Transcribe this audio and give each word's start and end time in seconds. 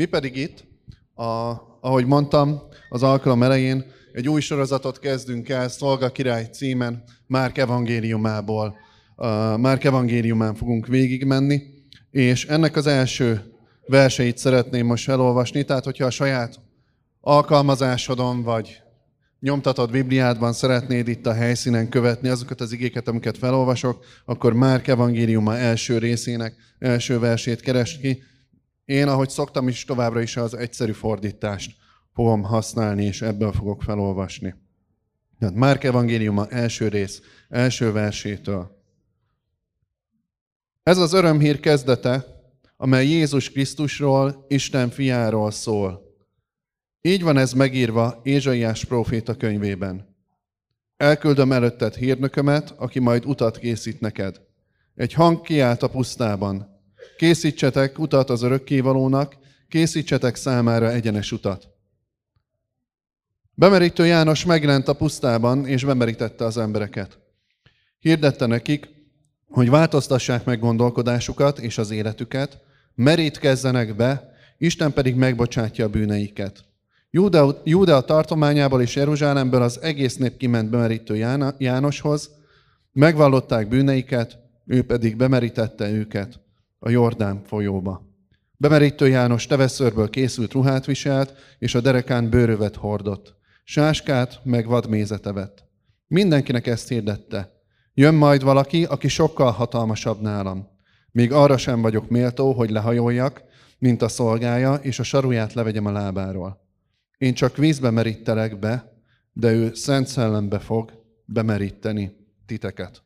Mi 0.00 0.06
pedig 0.06 0.36
itt, 0.36 0.64
a, 1.14 1.24
ahogy 1.80 2.06
mondtam, 2.06 2.62
az 2.88 3.02
alkalom 3.02 3.42
elején 3.42 3.84
egy 4.12 4.28
új 4.28 4.40
sorozatot 4.40 4.98
kezdünk 4.98 5.48
el, 5.48 5.68
Szolga 5.68 6.12
Király 6.12 6.48
címen, 6.52 7.02
Márk 7.26 7.58
evangéliumából. 7.58 8.76
Márk 9.56 9.84
evangéliumán 9.84 10.54
fogunk 10.54 10.86
végigmenni, 10.86 11.62
és 12.10 12.46
ennek 12.46 12.76
az 12.76 12.86
első 12.86 13.52
verseit 13.86 14.38
szeretném 14.38 14.86
most 14.86 15.08
elolvasni, 15.08 15.64
tehát 15.64 15.84
hogyha 15.84 16.04
a 16.04 16.10
saját 16.10 16.60
alkalmazásodon 17.20 18.42
vagy 18.42 18.82
nyomtatott 19.40 19.90
Bibliádban 19.90 20.52
szeretnéd 20.52 21.08
itt 21.08 21.26
a 21.26 21.34
helyszínen 21.34 21.88
követni 21.88 22.28
azokat 22.28 22.60
az 22.60 22.72
igéket, 22.72 23.08
amiket 23.08 23.38
felolvasok, 23.38 24.04
akkor 24.24 24.52
Márk 24.52 24.86
evangéliuma 24.86 25.56
első 25.56 25.98
részének 25.98 26.54
első 26.78 27.18
versét 27.18 27.60
keresd 27.60 28.00
ki. 28.00 28.22
Én, 28.90 29.08
ahogy 29.08 29.28
szoktam 29.28 29.68
is, 29.68 29.84
továbbra 29.84 30.20
is 30.20 30.36
az 30.36 30.54
egyszerű 30.54 30.92
fordítást 30.92 31.76
fogom 32.14 32.42
használni, 32.42 33.04
és 33.04 33.22
ebből 33.22 33.52
fogok 33.52 33.82
felolvasni. 33.82 34.54
Tehát 35.38 35.54
Márk 35.54 35.84
evangéliuma 35.84 36.48
első 36.48 36.88
rész, 36.88 37.20
első 37.48 37.92
versétől. 37.92 38.84
Ez 40.82 40.98
az 40.98 41.12
örömhír 41.12 41.60
kezdete, 41.60 42.26
amely 42.76 43.06
Jézus 43.06 43.50
Krisztusról, 43.50 44.44
Isten 44.48 44.90
fiáról 44.90 45.50
szól. 45.50 46.02
Így 47.00 47.22
van 47.22 47.36
ez 47.36 47.52
megírva 47.52 48.20
Ézsaiás 48.22 48.84
próféta 48.84 49.34
könyvében. 49.34 50.16
Elküldöm 50.96 51.52
előtted 51.52 51.94
hírnökömet, 51.94 52.74
aki 52.76 52.98
majd 52.98 53.26
utat 53.26 53.58
készít 53.58 54.00
neked. 54.00 54.40
Egy 54.94 55.12
hang 55.12 55.40
kiállt 55.40 55.82
a 55.82 55.88
pusztában. 55.90 56.79
Készítsetek 57.16 57.98
utat 57.98 58.30
az 58.30 58.42
örökkévalónak, 58.42 59.36
készítsetek 59.68 60.36
számára 60.36 60.92
egyenes 60.92 61.32
utat. 61.32 61.68
Bemerítő 63.54 64.06
János 64.06 64.44
megjelent 64.44 64.88
a 64.88 64.92
pusztában, 64.92 65.66
és 65.66 65.84
bemerítette 65.84 66.44
az 66.44 66.58
embereket. 66.58 67.18
Hirdette 67.98 68.46
nekik, 68.46 68.88
hogy 69.48 69.70
változtassák 69.70 70.44
meg 70.44 70.58
gondolkodásukat 70.58 71.58
és 71.58 71.78
az 71.78 71.90
életüket, 71.90 72.58
merítkezzenek 72.94 73.96
be, 73.96 74.32
Isten 74.58 74.92
pedig 74.92 75.14
megbocsátja 75.14 75.84
a 75.84 75.88
bűneiket. 75.88 76.64
Júdea, 77.10 77.60
Júdea 77.64 78.00
tartományából 78.00 78.82
és 78.82 78.94
Jeruzsálemből 78.94 79.62
az 79.62 79.80
egész 79.82 80.16
nép 80.16 80.36
kiment 80.36 80.70
bemerítő 80.70 81.16
Jánoshoz, 81.58 82.30
megvallották 82.92 83.68
bűneiket, 83.68 84.38
ő 84.66 84.82
pedig 84.82 85.16
bemerítette 85.16 85.90
őket 85.90 86.40
a 86.82 86.90
Jordán 86.90 87.42
folyóba. 87.44 88.08
Bemerítő 88.56 89.08
János 89.08 89.46
teveszőrből 89.46 90.10
készült 90.10 90.52
ruhát 90.52 90.86
viselt, 90.86 91.34
és 91.58 91.74
a 91.74 91.80
derekán 91.80 92.30
bőrövet 92.30 92.76
hordott. 92.76 93.34
Sáskát 93.64 94.40
meg 94.44 94.66
vadmézete 94.66 95.32
vett. 95.32 95.64
Mindenkinek 96.06 96.66
ezt 96.66 96.88
hirdette. 96.88 97.52
Jön 97.94 98.14
majd 98.14 98.42
valaki, 98.42 98.84
aki 98.84 99.08
sokkal 99.08 99.50
hatalmasabb 99.50 100.20
nálam. 100.20 100.68
Még 101.12 101.32
arra 101.32 101.56
sem 101.56 101.80
vagyok 101.80 102.08
méltó, 102.08 102.52
hogy 102.52 102.70
lehajoljak, 102.70 103.42
mint 103.78 104.02
a 104.02 104.08
szolgája, 104.08 104.74
és 104.74 104.98
a 104.98 105.02
saruját 105.02 105.52
levegyem 105.52 105.86
a 105.86 105.92
lábáról. 105.92 106.60
Én 107.18 107.34
csak 107.34 107.56
vízbe 107.56 107.90
merítelek 107.90 108.58
be, 108.58 108.92
de 109.32 109.52
ő 109.52 109.74
szent 109.74 110.06
szellembe 110.06 110.58
fog 110.58 110.92
bemeríteni 111.24 112.16
titeket. 112.46 113.02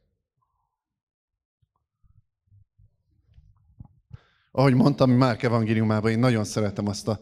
Ahogy 4.57 4.75
mondtam, 4.75 5.11
Márk 5.11 5.43
evangéliumában 5.43 6.11
én 6.11 6.19
nagyon 6.19 6.45
szeretem 6.45 6.89
azt 6.89 7.09
a 7.09 7.21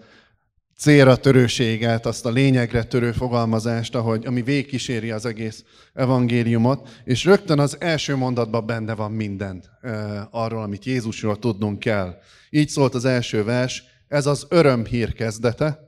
célra 0.79 1.17
törőséget, 1.17 2.07
azt 2.07 2.27
a 2.27 2.31
lényegre 2.31 2.83
törő 2.85 3.13
fogalmazást, 3.13 3.95
ahogy, 3.95 4.27
ami 4.27 4.43
végkíséri 4.43 5.11
az 5.11 5.27
egész 5.27 5.65
evangéliumot, 5.93 6.89
és 7.05 7.25
rögtön 7.25 7.59
az 7.59 7.77
első 7.81 8.17
mondatban 8.17 8.67
benne 8.67 8.95
van 8.95 9.13
minden 9.13 9.65
e, 9.81 10.29
arról, 10.31 10.63
amit 10.63 10.85
Jézusról 10.85 11.39
tudnunk 11.39 11.79
kell. 11.79 12.15
Így 12.51 12.69
szólt 12.69 12.95
az 12.95 13.05
első 13.05 13.45
vers, 13.45 13.85
ez 14.09 14.27
az 14.27 14.47
örömhír 14.49 15.13
kezdete, 15.13 15.79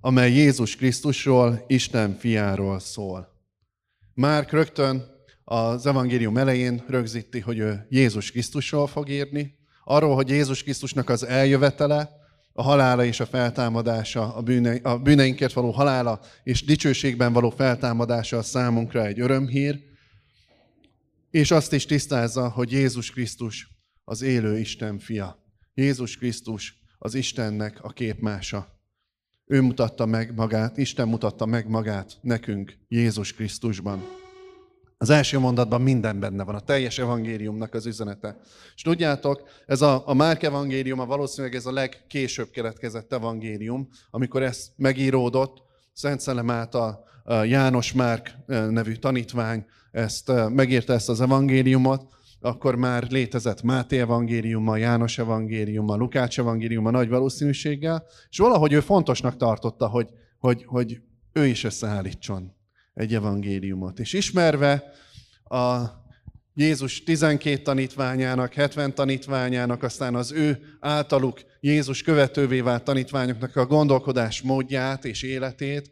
amely 0.00 0.32
Jézus 0.32 0.76
Krisztusról, 0.76 1.64
Isten 1.66 2.16
fiáról 2.18 2.78
szól. 2.78 3.28
Márk 4.14 4.50
rögtön 4.50 5.04
az 5.44 5.86
evangélium 5.86 6.36
elején 6.36 6.84
rögzíti, 6.88 7.40
hogy 7.40 7.58
ő 7.58 7.86
Jézus 7.88 8.30
Krisztusról 8.30 8.86
fog 8.86 9.08
írni, 9.08 9.58
arról, 9.90 10.14
hogy 10.14 10.28
Jézus 10.28 10.62
Krisztusnak 10.62 11.08
az 11.08 11.26
eljövetele, 11.26 12.10
a 12.52 12.62
halála 12.62 13.04
és 13.04 13.20
a 13.20 13.26
feltámadása, 13.26 14.34
a, 14.34 14.42
bűne, 14.42 14.78
a 14.82 14.98
bűneinkért 14.98 15.52
való 15.52 15.70
halála 15.70 16.20
és 16.42 16.64
dicsőségben 16.64 17.32
való 17.32 17.50
feltámadása 17.50 18.38
a 18.38 18.42
számunkra 18.42 19.06
egy 19.06 19.20
örömhír, 19.20 19.78
és 21.30 21.50
azt 21.50 21.72
is 21.72 21.86
tisztázza, 21.86 22.48
hogy 22.48 22.72
Jézus 22.72 23.10
Krisztus 23.10 23.68
az 24.04 24.22
élő 24.22 24.58
Isten 24.58 24.98
fia. 24.98 25.38
Jézus 25.74 26.16
Krisztus 26.16 26.74
az 26.98 27.14
Istennek 27.14 27.82
a 27.82 27.88
képmása. 27.88 28.68
Ő 29.46 29.60
mutatta 29.60 30.06
meg 30.06 30.34
magát, 30.34 30.76
Isten 30.76 31.08
mutatta 31.08 31.46
meg 31.46 31.68
magát 31.68 32.18
nekünk 32.20 32.76
Jézus 32.88 33.34
Krisztusban. 33.34 34.19
Az 35.02 35.10
első 35.10 35.38
mondatban 35.38 35.80
minden 35.80 36.20
benne 36.20 36.44
van, 36.44 36.54
a 36.54 36.60
teljes 36.60 36.98
evangéliumnak 36.98 37.74
az 37.74 37.86
üzenete. 37.86 38.40
És 38.74 38.82
tudjátok, 38.82 39.42
ez 39.66 39.82
a, 39.82 40.02
a 40.06 40.14
Márk 40.14 40.42
a 40.42 41.06
valószínűleg 41.06 41.56
ez 41.56 41.66
a 41.66 41.72
legkésőbb 41.72 42.50
keletkezett 42.50 43.12
evangélium, 43.12 43.88
amikor 44.10 44.42
ez 44.42 44.70
megíródott, 44.76 45.62
Szent 45.92 46.20
Szellem 46.20 46.50
által 46.50 47.04
János 47.44 47.92
Márk 47.92 48.34
nevű 48.46 48.94
tanítvány 48.94 49.66
ezt 49.90 50.32
megírta 50.48 50.92
ezt 50.92 51.08
az 51.08 51.20
evangéliumot, 51.20 52.06
akkor 52.40 52.76
már 52.76 53.06
létezett 53.10 53.62
Máté 53.62 53.98
evangéliuma, 53.98 54.76
János 54.76 55.18
evangéliuma, 55.18 55.96
Lukács 55.96 56.38
evangéliuma 56.38 56.90
nagy 56.90 57.08
valószínűséggel, 57.08 58.04
és 58.30 58.38
valahogy 58.38 58.72
ő 58.72 58.80
fontosnak 58.80 59.36
tartotta, 59.36 59.88
hogy, 59.88 60.08
hogy, 60.38 60.64
hogy 60.66 61.00
ő 61.32 61.46
is 61.46 61.64
összeállítson 61.64 62.58
egy 63.00 63.14
evangéliumot. 63.14 63.98
És 63.98 64.12
ismerve 64.12 64.92
a 65.44 65.84
Jézus 66.54 67.02
12 67.02 67.62
tanítványának, 67.62 68.52
70 68.52 68.94
tanítványának, 68.94 69.82
aztán 69.82 70.14
az 70.14 70.32
ő 70.32 70.76
általuk 70.80 71.40
Jézus 71.60 72.02
követővé 72.02 72.60
vált 72.60 72.84
tanítványoknak 72.84 73.56
a 73.56 73.66
gondolkodás 73.66 74.42
módját 74.42 75.04
és 75.04 75.22
életét, 75.22 75.90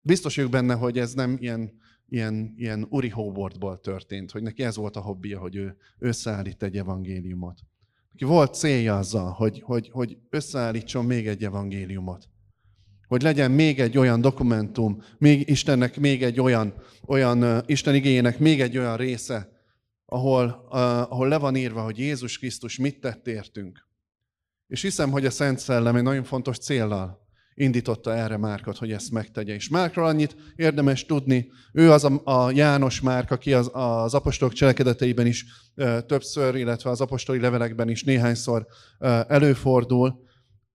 biztos 0.00 0.36
vagyok 0.36 0.50
benne, 0.50 0.74
hogy 0.74 0.98
ez 0.98 1.12
nem 1.12 1.36
ilyen, 1.40 1.72
ilyen, 2.08 2.54
ilyen 2.56 2.86
Uri 2.88 3.08
Howartból 3.08 3.80
történt, 3.80 4.30
hogy 4.30 4.42
neki 4.42 4.62
ez 4.62 4.76
volt 4.76 4.96
a 4.96 5.00
hobbija, 5.00 5.38
hogy 5.38 5.56
ő 5.56 5.76
összeállít 5.98 6.62
egy 6.62 6.76
evangéliumot. 6.76 7.58
Neki 8.12 8.24
volt 8.24 8.54
célja 8.54 8.98
azzal, 8.98 9.30
hogy, 9.30 9.62
hogy, 9.64 9.88
hogy 9.92 10.18
összeállítson 10.30 11.04
még 11.04 11.26
egy 11.26 11.44
evangéliumot 11.44 12.28
hogy 13.06 13.22
legyen 13.22 13.50
még 13.50 13.80
egy 13.80 13.98
olyan 13.98 14.20
dokumentum, 14.20 15.02
még 15.18 15.48
Istennek 15.48 16.00
még 16.00 16.22
egy 16.22 16.40
olyan, 16.40 16.74
olyan 17.06 17.62
Isten 17.66 17.94
igényének 17.94 18.38
még 18.38 18.60
egy 18.60 18.78
olyan 18.78 18.96
része, 18.96 19.54
ahol, 20.06 20.66
uh, 20.70 20.78
ahol 21.12 21.28
le 21.28 21.38
van 21.38 21.56
írva, 21.56 21.82
hogy 21.82 21.98
Jézus 21.98 22.38
Krisztus 22.38 22.78
mit 22.78 23.00
tett 23.00 23.26
értünk. 23.26 23.86
És 24.66 24.82
hiszem, 24.82 25.10
hogy 25.10 25.26
a 25.26 25.30
Szent 25.30 25.58
Szellem 25.58 25.96
egy 25.96 26.02
nagyon 26.02 26.24
fontos 26.24 26.58
céllal 26.58 27.24
indította 27.54 28.14
erre 28.14 28.36
Márkot, 28.36 28.78
hogy 28.78 28.92
ezt 28.92 29.10
megtegye. 29.10 29.54
És 29.54 29.68
Márkról 29.68 30.06
annyit 30.06 30.36
érdemes 30.56 31.06
tudni, 31.06 31.50
ő 31.72 31.90
az 31.92 32.04
a, 32.04 32.20
a 32.24 32.50
János 32.50 33.00
Márk, 33.00 33.30
aki 33.30 33.52
az, 33.52 33.70
az 33.72 34.14
apostolok 34.14 34.54
cselekedeteiben 34.54 35.26
is 35.26 35.44
uh, 35.76 35.98
többször, 36.00 36.54
illetve 36.54 36.90
az 36.90 37.00
apostoli 37.00 37.40
levelekben 37.40 37.88
is 37.88 38.04
néhányszor 38.04 38.66
uh, 38.98 39.20
előfordul, 39.28 40.24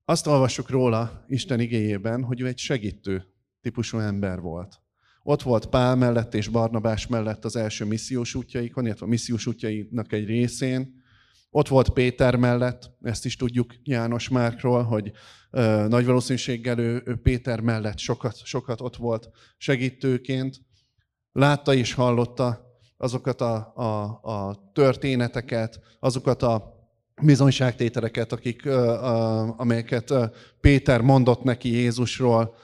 azt 0.06 0.28
olvassuk 0.28 0.70
róla 0.70 1.26
Isten 1.28 1.60
igéjében, 1.60 2.24
hogy 2.24 2.42
ő 2.42 2.48
egy 2.48 2.58
segítő 2.58 3.26
típusú 3.62 3.98
ember 3.98 4.40
volt. 4.40 4.82
Ott 5.24 5.42
volt 5.42 5.66
Pál 5.66 5.96
mellett 5.96 6.34
és 6.34 6.48
Barnabás 6.48 7.08
mellett 7.08 7.46
az 7.46 7.56
első 7.56 7.86
missziós 7.86 8.36
útjaikon, 8.36 8.86
illetve 8.86 9.06
a 9.06 9.10
missziós 9.10 9.46
útjainak 9.46 10.14
egy 10.14 10.26
részén. 10.26 11.00
Ott 11.50 11.68
volt 11.68 11.90
Péter 11.90 12.36
mellett, 12.36 12.92
ezt 13.02 13.26
is 13.26 13.36
tudjuk 13.36 13.74
János 13.84 14.30
Márkról, 14.30 14.84
hogy 14.84 15.12
ö, 15.52 15.86
nagy 15.88 16.06
valószínűséggel 16.06 16.80
ő, 16.80 17.02
ő 17.06 17.16
Péter 17.16 17.60
mellett 17.60 17.98
sokat, 17.98 18.46
sokat 18.46 18.82
ott 18.82 18.96
volt 18.96 19.30
segítőként. 19.58 20.62
Látta 21.32 21.74
és 21.74 21.94
hallotta 21.94 22.70
azokat 22.98 23.42
a, 23.42 23.74
a, 23.76 24.20
a 24.22 24.72
történeteket, 24.74 25.80
azokat 26.00 26.44
a 26.44 26.81
bizonyságtételeket, 27.22 28.32
akik, 28.32 28.66
amelyeket 29.58 30.14
Péter 30.62 31.02
mondott 31.02 31.44
neki 31.44 31.70
Jézusról, 31.72 32.56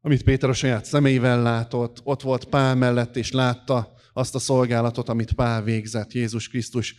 amit 0.00 0.22
Péter 0.22 0.48
a 0.48 0.52
saját 0.52 0.84
személyvel 0.84 1.42
látott, 1.42 2.00
ott 2.04 2.22
volt 2.22 2.44
Pál 2.44 2.74
mellett, 2.74 3.16
és 3.16 3.32
látta 3.32 3.92
azt 4.12 4.34
a 4.34 4.38
szolgálatot, 4.38 5.08
amit 5.08 5.32
Pál 5.32 5.62
végzett 5.62 6.12
Jézus 6.12 6.48
Krisztus, 6.48 6.96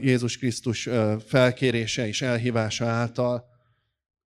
Jézus 0.00 0.38
Krisztus 0.38 0.88
felkérése 1.26 2.06
és 2.06 2.22
elhívása 2.22 2.86
által. 2.86 3.44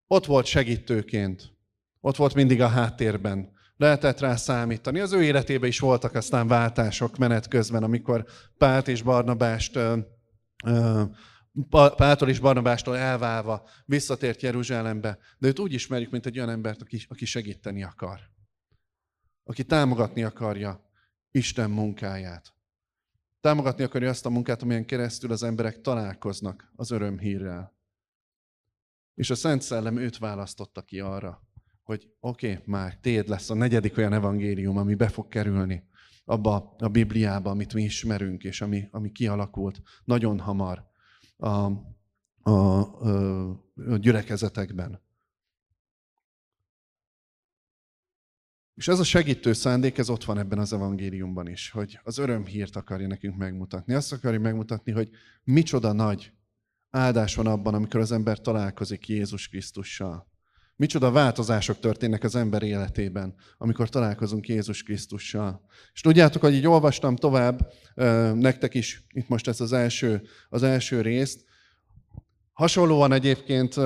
ott 0.06 0.26
volt 0.26 0.46
segítőként. 0.46 1.52
Ott 2.00 2.16
volt 2.16 2.34
mindig 2.34 2.60
a 2.60 2.68
háttérben. 2.68 3.48
Lehetett 3.76 4.20
rá 4.20 4.36
számítani. 4.36 5.00
Az 5.00 5.12
ő 5.12 5.22
életében 5.22 5.68
is 5.68 5.78
voltak 5.78 6.14
aztán 6.14 6.48
váltások 6.48 7.16
menet 7.16 7.48
közben, 7.48 7.82
amikor 7.82 8.24
Pált 8.58 8.88
és 8.88 9.02
Barnabást 9.02 9.78
Páltól 11.70 12.28
és 12.28 12.38
Barnabástól 12.38 12.96
elválva 12.96 13.68
visszatért 13.84 14.42
Jeruzsálembe, 14.42 15.18
de 15.38 15.48
őt 15.48 15.58
úgy 15.58 15.72
ismerjük, 15.72 16.10
mint 16.10 16.26
egy 16.26 16.36
olyan 16.36 16.50
embert, 16.50 16.82
aki, 16.82 17.04
aki 17.08 17.24
segíteni 17.24 17.82
akar. 17.82 18.20
Aki 19.44 19.64
támogatni 19.64 20.22
akarja 20.22 20.90
Isten 21.30 21.70
munkáját. 21.70 22.54
Támogatni 23.40 23.84
akarja 23.84 24.08
azt 24.08 24.26
a 24.26 24.30
munkát, 24.30 24.62
amilyen 24.62 24.84
keresztül 24.84 25.32
az 25.32 25.42
emberek 25.42 25.80
találkoznak 25.80 26.72
az 26.76 26.90
örömhírrel. 26.90 27.74
És 29.14 29.30
a 29.30 29.34
Szent 29.34 29.62
Szellem 29.62 29.96
őt 29.96 30.18
választotta 30.18 30.82
ki 30.82 31.00
arra, 31.00 31.42
hogy 31.82 32.10
oké, 32.20 32.52
okay, 32.52 32.62
már 32.66 32.98
téd 33.00 33.28
lesz 33.28 33.50
a 33.50 33.54
negyedik 33.54 33.96
olyan 33.96 34.12
evangélium, 34.12 34.76
ami 34.76 34.94
be 34.94 35.08
fog 35.08 35.28
kerülni 35.28 35.88
abba 36.24 36.74
a 36.78 36.88
Bibliába, 36.88 37.50
amit 37.50 37.74
mi 37.74 37.82
ismerünk, 37.82 38.44
és 38.44 38.60
ami, 38.60 38.88
ami 38.90 39.12
kialakult 39.12 39.82
nagyon 40.04 40.38
hamar 40.38 40.89
a, 41.40 41.72
a, 42.42 42.50
a 42.50 43.96
gyülekezetekben. 43.96 45.00
És 48.74 48.88
ez 48.88 48.98
a 48.98 49.04
segítő 49.04 49.52
szándék, 49.52 49.98
ez 49.98 50.08
ott 50.08 50.24
van 50.24 50.38
ebben 50.38 50.58
az 50.58 50.72
evangéliumban 50.72 51.48
is, 51.48 51.70
hogy 51.70 52.00
az 52.02 52.18
örömhírt 52.18 52.76
akarja 52.76 53.06
nekünk 53.06 53.36
megmutatni. 53.36 53.94
Azt 53.94 54.12
akarja 54.12 54.40
megmutatni, 54.40 54.92
hogy 54.92 55.10
micsoda 55.44 55.92
nagy 55.92 56.32
áldás 56.90 57.34
van 57.34 57.46
abban, 57.46 57.74
amikor 57.74 58.00
az 58.00 58.12
ember 58.12 58.40
találkozik 58.40 59.08
Jézus 59.08 59.48
Krisztussal. 59.48 60.29
Micsoda 60.80 61.10
változások 61.10 61.80
történnek 61.80 62.24
az 62.24 62.34
ember 62.34 62.62
életében, 62.62 63.34
amikor 63.58 63.88
találkozunk 63.88 64.48
Jézus 64.48 64.82
Krisztussal. 64.82 65.60
És 65.92 66.00
tudjátok, 66.00 66.42
hogy 66.42 66.54
így 66.54 66.66
olvastam 66.66 67.16
tovább 67.16 67.72
nektek 68.34 68.74
is, 68.74 69.06
itt 69.12 69.28
most 69.28 69.48
ez 69.48 69.60
az 69.60 69.72
első, 69.72 70.22
az 70.48 70.62
első 70.62 71.00
részt, 71.00 71.44
hasonlóan 72.52 73.12
egyébként 73.12 73.76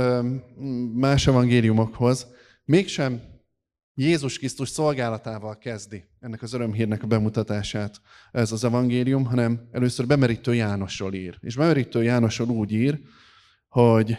más 0.94 1.26
evangéliumokhoz, 1.26 2.26
mégsem 2.64 3.22
Jézus 3.94 4.38
Krisztus 4.38 4.68
szolgálatával 4.68 5.58
kezdi 5.58 6.04
ennek 6.20 6.42
az 6.42 6.52
örömhírnek 6.52 7.02
a 7.02 7.06
bemutatását 7.06 8.00
ez 8.32 8.52
az 8.52 8.64
evangélium, 8.64 9.24
hanem 9.24 9.68
először 9.72 10.06
bemerítő 10.06 10.54
Jánosról 10.54 11.14
ír. 11.14 11.38
És 11.40 11.56
bemerítő 11.56 12.02
Jánosról 12.02 12.48
úgy 12.48 12.72
ír, 12.72 13.00
hogy 13.68 14.16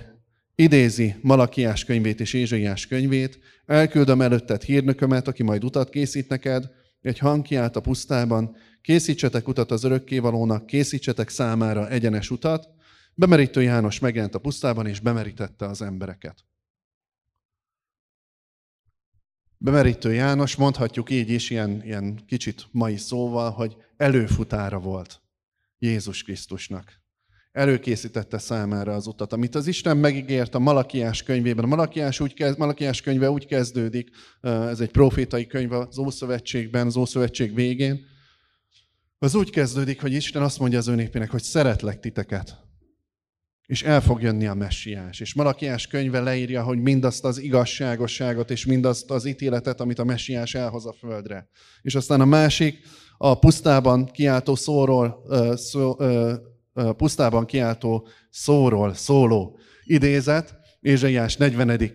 idézi 0.55 1.15
Malakiás 1.21 1.85
könyvét 1.85 2.19
és 2.19 2.33
Ézsaiás 2.33 2.87
könyvét, 2.87 3.39
elküldöm 3.65 4.21
előtted 4.21 4.61
hírnökömet, 4.61 5.27
aki 5.27 5.43
majd 5.43 5.63
utat 5.63 5.89
készít 5.89 6.29
neked, 6.29 6.69
egy 7.01 7.19
hang 7.19 7.41
kiállt 7.41 7.75
a 7.75 7.81
pusztában, 7.81 8.55
készítsetek 8.81 9.47
utat 9.47 9.71
az 9.71 9.83
örökkévalónak, 9.83 10.65
készítsetek 10.65 11.29
számára 11.29 11.89
egyenes 11.89 12.29
utat. 12.29 12.69
Bemerítő 13.13 13.61
János 13.61 13.99
megjelent 13.99 14.35
a 14.35 14.39
pusztában, 14.39 14.87
és 14.87 14.99
bemerítette 14.99 15.65
az 15.65 15.81
embereket. 15.81 16.45
Bemerítő 19.57 20.13
János, 20.13 20.55
mondhatjuk 20.55 21.09
így 21.09 21.29
is, 21.29 21.49
ilyen, 21.49 21.83
ilyen 21.83 22.25
kicsit 22.25 22.67
mai 22.71 22.97
szóval, 22.97 23.51
hogy 23.51 23.75
előfutára 23.97 24.79
volt 24.79 25.21
Jézus 25.77 26.23
Krisztusnak 26.23 27.04
előkészítette 27.55 28.37
számára 28.37 28.93
az 28.93 29.07
utat, 29.07 29.33
amit 29.33 29.55
az 29.55 29.67
Isten 29.67 29.97
megígért 29.97 30.55
a 30.55 30.59
Malakiás 30.59 31.23
könyvében. 31.23 31.63
A 31.63 31.67
Malakiás, 31.67 32.19
úgy 32.19 32.33
kezd, 32.33 32.57
Malakiás 32.57 33.01
könyve 33.01 33.29
úgy 33.29 33.45
kezdődik, 33.45 34.09
ez 34.41 34.79
egy 34.79 34.91
profétai 34.91 35.47
könyv 35.47 35.71
az 35.71 35.97
Ószövetségben, 35.97 36.87
az 36.87 36.95
Ószövetség 36.95 37.53
végén. 37.53 38.05
Az 39.17 39.35
úgy 39.35 39.49
kezdődik, 39.49 40.01
hogy 40.01 40.13
Isten 40.13 40.41
azt 40.41 40.59
mondja 40.59 40.77
az 40.77 40.87
ő 40.87 41.09
hogy 41.29 41.43
szeretlek 41.43 41.99
titeket, 41.99 42.57
és 43.65 43.83
el 43.83 44.01
fog 44.01 44.21
jönni 44.21 44.47
a 44.47 44.53
messiás. 44.53 45.19
És 45.19 45.33
Malakiás 45.33 45.87
könyve 45.87 46.19
leírja, 46.19 46.63
hogy 46.63 46.81
mindazt 46.81 47.25
az 47.25 47.37
igazságosságot 47.37 48.51
és 48.51 48.65
mindazt 48.65 49.11
az 49.11 49.25
ítéletet, 49.25 49.81
amit 49.81 49.99
a 49.99 50.03
messiás 50.03 50.55
elhoz 50.55 50.85
a 50.85 50.93
földre. 50.93 51.49
És 51.81 51.95
aztán 51.95 52.21
a 52.21 52.25
másik, 52.25 52.79
a 53.17 53.39
pusztában 53.39 54.05
kiáltó 54.05 54.55
szóról, 54.55 55.25
szó, 55.55 55.95
pusztában 56.97 57.45
kiáltó 57.45 58.07
szóról 58.29 58.93
szóló 58.93 59.59
idézet, 59.83 60.55
Ézsaiás 60.79 61.37
40. 61.37 61.91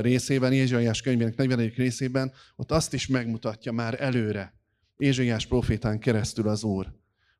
részében, 0.00 0.52
Ézsaiás 0.52 1.00
könyvének 1.00 1.36
40. 1.36 1.72
részében, 1.76 2.32
ott 2.56 2.72
azt 2.72 2.94
is 2.94 3.06
megmutatja 3.06 3.72
már 3.72 4.00
előre, 4.00 4.54
Ézsaiás 4.96 5.46
profétán 5.46 5.98
keresztül 5.98 6.48
az 6.48 6.64
Úr, 6.64 6.92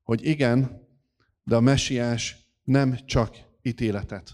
hogy 0.02 0.26
igen, 0.26 0.88
de 1.44 1.56
a 1.56 1.60
messiás 1.60 2.36
nem 2.62 2.98
csak 3.04 3.36
ítéletet 3.62 4.30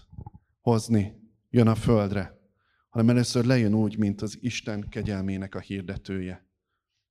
hozni 0.61 1.13
jön 1.49 1.67
a 1.67 1.75
földre, 1.75 2.37
hanem 2.89 3.09
először 3.09 3.45
lejön 3.45 3.73
úgy, 3.73 3.97
mint 3.97 4.21
az 4.21 4.37
Isten 4.41 4.89
kegyelmének 4.89 5.55
a 5.55 5.59
hirdetője. 5.59 6.47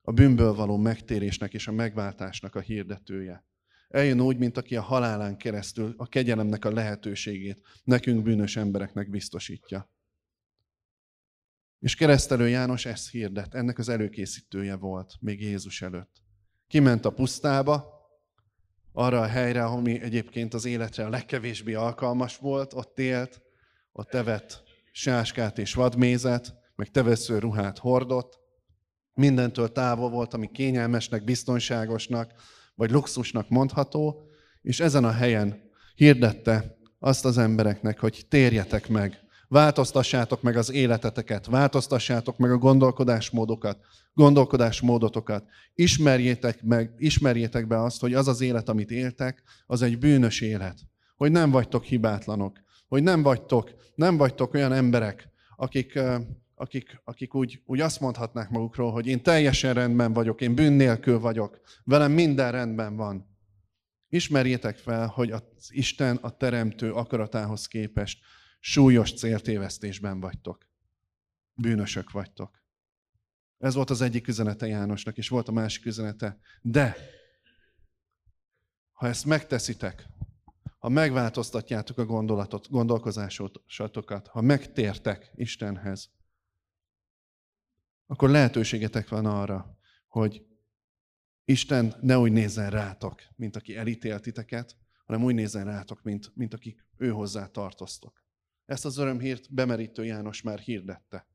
A 0.03 0.13
bűnből 0.13 0.55
való 0.55 0.77
megtérésnek 0.77 1.55
és 1.55 1.69
a 1.69 1.73
megváltásnak 1.73 2.55
a 2.55 2.61
hirdetője 2.61 3.45
eljön 3.89 4.21
úgy, 4.21 4.39
mint 4.39 4.57
aki 4.57 4.77
a 4.77 4.83
halálán 4.83 5.37
keresztül 5.37 5.95
a 5.97 6.07
kegyelemnek 6.07 6.65
a 6.65 6.73
lehetőségét 6.73 7.61
nekünk 7.85 8.23
bűnös 8.23 8.57
embereknek 8.57 9.11
biztosítja. 9.11 9.91
És 11.79 11.95
keresztelő 11.95 12.49
János 12.49 12.85
ezt 12.87 13.11
hirdet, 13.11 13.55
ennek 13.55 13.79
az 13.79 13.89
előkészítője 13.89 14.77
volt, 14.77 15.15
még 15.21 15.41
Jézus 15.41 15.83
előtt. 15.83 16.23
Kiment 16.67 17.05
a 17.05 17.11
pusztába, 17.11 17.97
arra 18.93 19.21
a 19.21 19.27
helyre, 19.27 19.65
ami 19.65 20.01
egyébként 20.01 20.55
az 20.55 20.65
életre 20.65 21.05
a 21.05 21.09
legkevésbé 21.09 21.75
alkalmas 21.75 22.37
volt, 22.37 22.75
ott 22.75 22.99
élt, 22.99 23.43
ott 23.93 24.15
evett 24.15 24.63
sáskát 24.93 25.59
és 25.59 25.75
vadmézet, 25.75 26.55
meg 26.75 26.91
tevesző 26.91 27.39
ruhát 27.39 27.79
hordott, 27.79 28.39
mindentől 29.15 29.73
távol 29.73 30.11
volt, 30.11 30.35
ami 30.35 30.51
kényelmesnek, 30.51 31.25
biztonságosnak, 31.25 32.33
vagy 32.79 32.91
luxusnak 32.91 33.49
mondható, 33.49 34.23
és 34.63 34.81
ezen 34.81 35.05
a 35.05 35.11
helyen 35.11 35.61
hirdette 35.95 36.77
azt 36.99 37.25
az 37.25 37.39
embereknek, 37.39 38.01
hogy 38.01 38.27
térjetek 38.29 38.89
meg, 38.89 39.21
változtassátok 39.49 40.43
meg 40.43 40.57
az 40.57 40.73
életeteket, 40.73 41.47
változtassátok 41.47 42.37
meg 42.37 42.51
a 42.51 42.59
gondolkodásmódokat, 42.59 43.79
gondolkodásmódotokat, 44.15 45.45
ismerjétek, 45.75 46.63
meg, 46.63 46.95
ismerjétek 46.99 47.67
be 47.67 47.83
azt, 47.83 48.01
hogy 48.01 48.15
az 48.15 48.29
az 48.29 48.41
élet, 48.41 48.69
amit 48.69 48.91
éltek, 48.91 49.43
az 49.67 49.83
egy 49.83 49.99
bűnös 49.99 50.41
élet, 50.41 50.79
hogy 51.17 51.31
nem 51.31 51.51
vagytok 51.51 51.85
hibátlanok, 51.85 52.59
hogy 52.89 53.03
nem 53.03 53.23
vagytok, 53.23 53.71
nem 53.95 54.17
vagytok 54.17 54.55
olyan 54.55 54.73
emberek, 54.73 55.29
akik 55.57 55.99
akik, 56.59 57.01
akik 57.05 57.35
úgy, 57.35 57.63
úgy 57.65 57.81
azt 57.81 58.01
mondhatnák 58.01 58.51
magukról, 58.51 58.93
hogy 58.93 59.07
én 59.07 59.23
teljesen 59.23 59.75
rendben 59.75 60.13
vagyok, 60.13 60.41
én 60.41 60.55
bűn 60.55 60.73
nélkül 60.73 61.19
vagyok, 61.19 61.61
velem 61.85 62.13
minden 62.13 62.53
rendben 62.53 62.97
van. 62.97 63.37
Ismerjétek 64.09 64.77
fel, 64.77 65.07
hogy 65.07 65.31
az 65.31 65.43
Isten 65.69 66.17
a 66.17 66.31
teremtő 66.31 66.93
akaratához 66.93 67.67
képest 67.67 68.19
súlyos 68.61 69.13
céltévesztésben 69.13 70.21
vagytok. 70.21 70.69
Bűnösök 71.55 72.11
vagytok. 72.11 72.63
Ez 73.59 73.75
volt 73.75 73.91
az 73.91 74.01
egyik 74.01 74.29
üzenete 74.29 74.67
Jánosnak, 74.67 75.17
és 75.17 75.29
volt 75.29 75.49
a 75.49 75.53
másik 75.53 75.85
üzenete. 75.85 76.39
De, 76.63 76.97
ha 78.93 79.07
ezt 79.07 79.25
megteszitek, 79.25 80.07
ha 80.79 80.89
megváltoztatjátok 80.89 81.99
a 81.99 82.05
gondolatot, 82.05 82.71
gondolkozásotokat, 82.71 84.27
ha 84.27 84.41
megtértek 84.41 85.33
Istenhez, 85.35 86.11
akkor 88.11 88.31
lehetőségetek 88.31 89.09
van 89.09 89.27
arra, 89.27 89.79
hogy 90.09 90.43
Isten 91.45 91.95
ne 92.01 92.19
úgy 92.19 92.33
nézzen 92.33 92.71
rátok, 92.71 93.23
mint 93.37 93.57
aki 93.57 93.77
elítélt 93.77 94.23
titeket, 94.23 94.77
hanem 95.05 95.25
úgy 95.25 95.35
nézzen 95.35 95.65
rátok, 95.65 96.03
mint, 96.03 96.33
mint 96.35 96.55
akik 96.55 96.85
ő 96.97 97.11
hozzá 97.11 97.47
tartoztok. 97.47 98.25
Ezt 98.65 98.85
az 98.85 98.99
örömhírt 98.99 99.55
bemerítő 99.55 100.05
János 100.05 100.43
már 100.43 100.59
hirdette. 100.59 101.27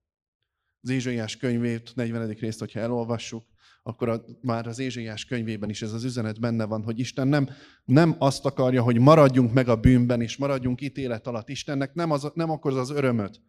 Az 0.82 0.90
Ézsaiás 0.90 1.38
könyvét, 1.38 1.96
40. 1.96 2.30
részt, 2.30 2.60
hogyha 2.60 2.80
elolvassuk, 2.80 3.46
akkor 3.84 4.10
a, 4.10 4.26
már 4.42 4.68
az 4.68 4.80
Ézsaiás 4.80 5.26
könyvében 5.26 5.70
is 5.70 5.82
ez 5.82 5.94
az 5.94 6.04
üzenet 6.04 6.40
benne 6.40 6.66
van, 6.66 6.84
hogy 6.84 7.00
Isten 7.00 7.28
nem, 7.28 7.50
nem 7.86 8.16
azt 8.20 8.46
akarja, 8.46 8.84
hogy 8.84 9.00
maradjunk 9.00 9.54
meg 9.54 9.68
a 9.68 9.80
bűnben, 9.80 10.22
és 10.22 10.38
maradjunk 10.38 10.82
ítélet 10.82 11.28
alatt. 11.28 11.50
Istennek 11.50 11.94
nem, 11.94 12.12
az, 12.12 12.32
nem 12.34 12.50
okoz 12.50 12.76
az 12.76 12.90
örömöt, 12.90 13.42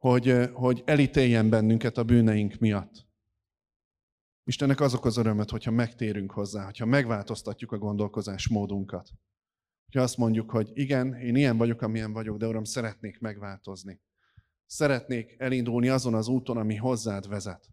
hogy, 0.00 0.50
hogy 0.52 0.82
elítéljen 0.84 1.50
bennünket 1.50 1.96
a 1.96 2.04
bűneink 2.04 2.58
miatt. 2.58 3.08
Istennek 4.44 4.80
az 4.80 4.94
okoz 4.94 5.16
örömöt, 5.16 5.50
hogyha 5.50 5.70
megtérünk 5.70 6.30
hozzá, 6.30 6.64
hogyha 6.64 6.86
megváltoztatjuk 6.86 7.72
a 7.72 7.78
gondolkozásmódunkat. 7.78 9.10
Hogyha 9.84 10.02
azt 10.02 10.16
mondjuk, 10.16 10.50
hogy 10.50 10.70
igen, 10.72 11.14
én 11.14 11.36
ilyen 11.36 11.56
vagyok, 11.56 11.82
amilyen 11.82 12.12
vagyok, 12.12 12.36
de 12.36 12.46
Uram, 12.46 12.64
szeretnék 12.64 13.18
megváltozni. 13.18 14.00
szeretnék 14.66 15.34
elindulni 15.38 15.88
azon 15.88 16.14
az 16.14 16.28
úton, 16.28 16.56
ami 16.56 16.76
hozzád 16.76 17.28
vezet. 17.28 17.70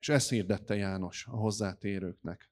És 0.00 0.08
ezt 0.08 0.28
hirdette 0.28 0.74
János 0.74 1.26
a 1.26 1.36
hozzátérőknek. 1.36 2.49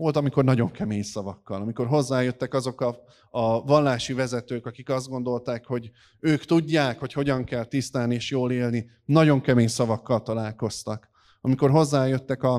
Volt, 0.00 0.16
amikor 0.16 0.44
nagyon 0.44 0.70
kemény 0.70 1.02
szavakkal, 1.02 1.60
amikor 1.60 1.86
hozzájöttek 1.86 2.54
azok 2.54 2.80
a, 2.80 3.02
a 3.30 3.62
vallási 3.62 4.12
vezetők, 4.12 4.66
akik 4.66 4.88
azt 4.88 5.08
gondolták, 5.08 5.66
hogy 5.66 5.90
ők 6.20 6.44
tudják, 6.44 6.98
hogy 6.98 7.12
hogyan 7.12 7.44
kell 7.44 7.64
tisztán 7.64 8.12
és 8.12 8.30
jól 8.30 8.52
élni, 8.52 8.90
nagyon 9.04 9.40
kemény 9.40 9.68
szavakkal 9.68 10.22
találkoztak. 10.22 11.08
Amikor 11.40 11.70
hozzájöttek 11.70 12.42
a, 12.42 12.54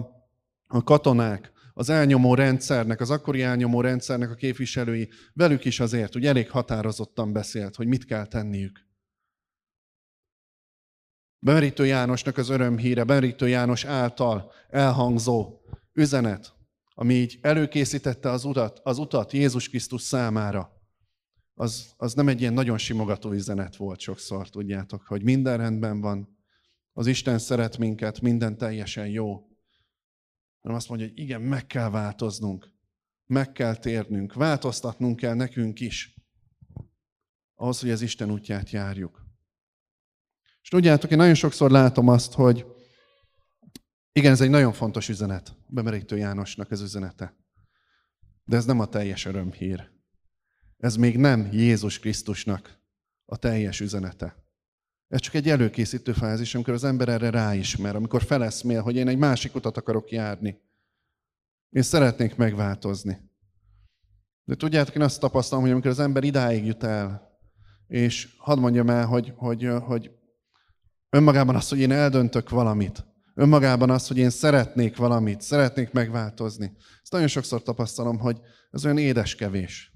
a 0.67 0.83
katonák, 0.83 1.51
az 1.73 1.89
elnyomó 1.89 2.35
rendszernek, 2.35 3.01
az 3.01 3.09
akkori 3.09 3.41
elnyomó 3.41 3.81
rendszernek 3.81 4.31
a 4.31 4.35
képviselői, 4.35 5.09
velük 5.33 5.65
is 5.65 5.79
azért, 5.79 6.13
hogy 6.13 6.25
elég 6.25 6.49
határozottan 6.49 7.33
beszélt, 7.33 7.75
hogy 7.75 7.87
mit 7.87 8.05
kell 8.05 8.25
tenniük. 8.25 8.87
Bemerítő 11.39 11.85
Jánosnak 11.85 12.37
az 12.37 12.49
örömhíre, 12.49 13.03
Bemerítő 13.03 13.47
János 13.47 13.85
által 13.85 14.51
elhangzó 14.69 15.59
üzenet, 15.93 16.59
ami 17.01 17.13
így 17.13 17.39
előkészítette 17.41 18.29
az 18.29 18.43
utat, 18.43 18.79
az 18.83 18.97
utat 18.97 19.31
Jézus 19.31 19.69
Krisztus 19.69 20.01
számára, 20.01 20.71
az, 21.53 21.93
az 21.97 22.13
nem 22.13 22.27
egy 22.27 22.41
ilyen 22.41 22.53
nagyon 22.53 22.77
simogató 22.77 23.31
üzenet 23.31 23.75
volt 23.75 23.99
sokszor, 23.99 24.49
tudjátok, 24.49 25.01
hogy 25.01 25.23
minden 25.23 25.57
rendben 25.57 26.01
van, 26.01 26.37
az 26.93 27.07
Isten 27.07 27.39
szeret 27.39 27.77
minket, 27.77 28.21
minden 28.21 28.57
teljesen 28.57 29.07
jó. 29.07 29.47
Hanem 30.61 30.77
azt 30.77 30.89
mondja, 30.89 31.07
hogy 31.07 31.19
igen, 31.19 31.41
meg 31.41 31.67
kell 31.67 31.89
változnunk, 31.89 32.71
meg 33.25 33.51
kell 33.51 33.75
térnünk, 33.75 34.33
változtatnunk 34.33 35.15
kell 35.15 35.33
nekünk 35.33 35.79
is, 35.79 36.15
ahhoz, 37.55 37.79
hogy 37.79 37.89
az 37.89 38.01
Isten 38.01 38.31
útját 38.31 38.69
járjuk. 38.69 39.25
És 40.61 40.69
tudjátok, 40.69 41.11
én 41.11 41.17
nagyon 41.17 41.35
sokszor 41.35 41.71
látom 41.71 42.07
azt, 42.07 42.33
hogy 42.33 42.65
igen, 44.11 44.31
ez 44.31 44.41
egy 44.41 44.49
nagyon 44.49 44.73
fontos 44.73 45.09
üzenet, 45.09 45.55
Bemerítő 45.67 46.17
Jánosnak 46.17 46.71
az 46.71 46.81
üzenete. 46.81 47.35
De 48.43 48.55
ez 48.55 48.65
nem 48.65 48.79
a 48.79 48.85
teljes 48.85 49.25
örömhír. 49.25 49.89
Ez 50.77 50.95
még 50.95 51.17
nem 51.17 51.49
Jézus 51.51 51.99
Krisztusnak 51.99 52.79
a 53.25 53.37
teljes 53.37 53.79
üzenete. 53.79 54.35
Ez 55.07 55.19
csak 55.19 55.33
egy 55.33 55.49
előkészítő 55.49 56.13
fázis, 56.13 56.55
amikor 56.55 56.73
az 56.73 56.83
ember 56.83 57.09
erre 57.09 57.29
ráismer, 57.29 57.95
amikor 57.95 58.23
feleszmél, 58.23 58.81
hogy 58.81 58.95
én 58.95 59.07
egy 59.07 59.17
másik 59.17 59.55
utat 59.55 59.77
akarok 59.77 60.11
járni. 60.11 60.61
Én 61.69 61.81
szeretnék 61.81 62.35
megváltozni. 62.35 63.29
De 64.43 64.55
tudjátok, 64.55 64.95
én 64.95 65.01
azt 65.01 65.19
tapasztalom, 65.19 65.63
hogy 65.63 65.73
amikor 65.73 65.91
az 65.91 65.99
ember 65.99 66.23
idáig 66.23 66.65
jut 66.65 66.83
el, 66.83 67.29
és 67.87 68.35
hadd 68.37 68.59
mondjam 68.59 68.89
el, 68.89 69.05
hogy, 69.05 69.33
hogy, 69.35 69.67
hogy 69.81 70.11
önmagában 71.09 71.55
az, 71.55 71.69
hogy 71.69 71.79
én 71.79 71.91
eldöntök 71.91 72.49
valamit, 72.49 73.05
önmagában 73.33 73.89
az, 73.89 74.07
hogy 74.07 74.17
én 74.17 74.29
szeretnék 74.29 74.97
valamit, 74.97 75.41
szeretnék 75.41 75.91
megváltozni. 75.91 76.71
Ezt 77.01 77.11
nagyon 77.11 77.27
sokszor 77.27 77.61
tapasztalom, 77.61 78.19
hogy 78.19 78.39
ez 78.71 78.85
olyan 78.85 78.97
édeskevés. 78.97 79.93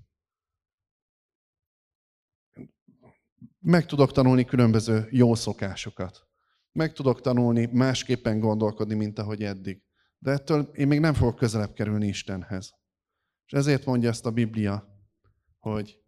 Meg 3.60 3.86
tudok 3.86 4.12
tanulni 4.12 4.46
különböző 4.46 5.08
jó 5.10 5.36
szokásokat. 5.36 6.28
Meg 6.72 6.94
tudok 6.94 7.22
tanulni 7.22 7.66
másképpen 7.66 8.40
gondolkodni, 8.40 8.96
mint 8.96 9.20
ahogy 9.20 9.44
eddig. 9.44 9.84
De 10.18 10.32
ettől 10.32 10.62
én 10.74 10.88
még 10.88 11.00
nem 11.00 11.14
fogok 11.14 11.36
közelebb 11.36 11.74
kerülni 11.74 12.08
Istenhez. 12.08 12.74
És 13.46 13.54
ezért 13.54 13.86
mondja 13.86 14.10
ezt 14.10 14.26
a 14.26 14.32
Biblia, 14.32 14.88
hogy 15.60 16.04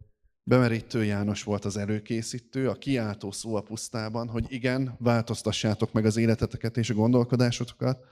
Bemerítő 0.48 1.04
János 1.04 1.42
volt 1.42 1.64
az 1.64 1.76
előkészítő, 1.76 2.68
a 2.68 2.74
kiáltó 2.74 3.30
szó 3.30 3.54
a 3.54 3.60
pusztában, 3.60 4.28
hogy 4.28 4.46
igen, 4.48 4.96
változtassátok 4.98 5.92
meg 5.92 6.04
az 6.04 6.16
életeteket 6.16 6.76
és 6.76 6.90
a 6.90 6.94
gondolkodásotokat, 6.94 8.04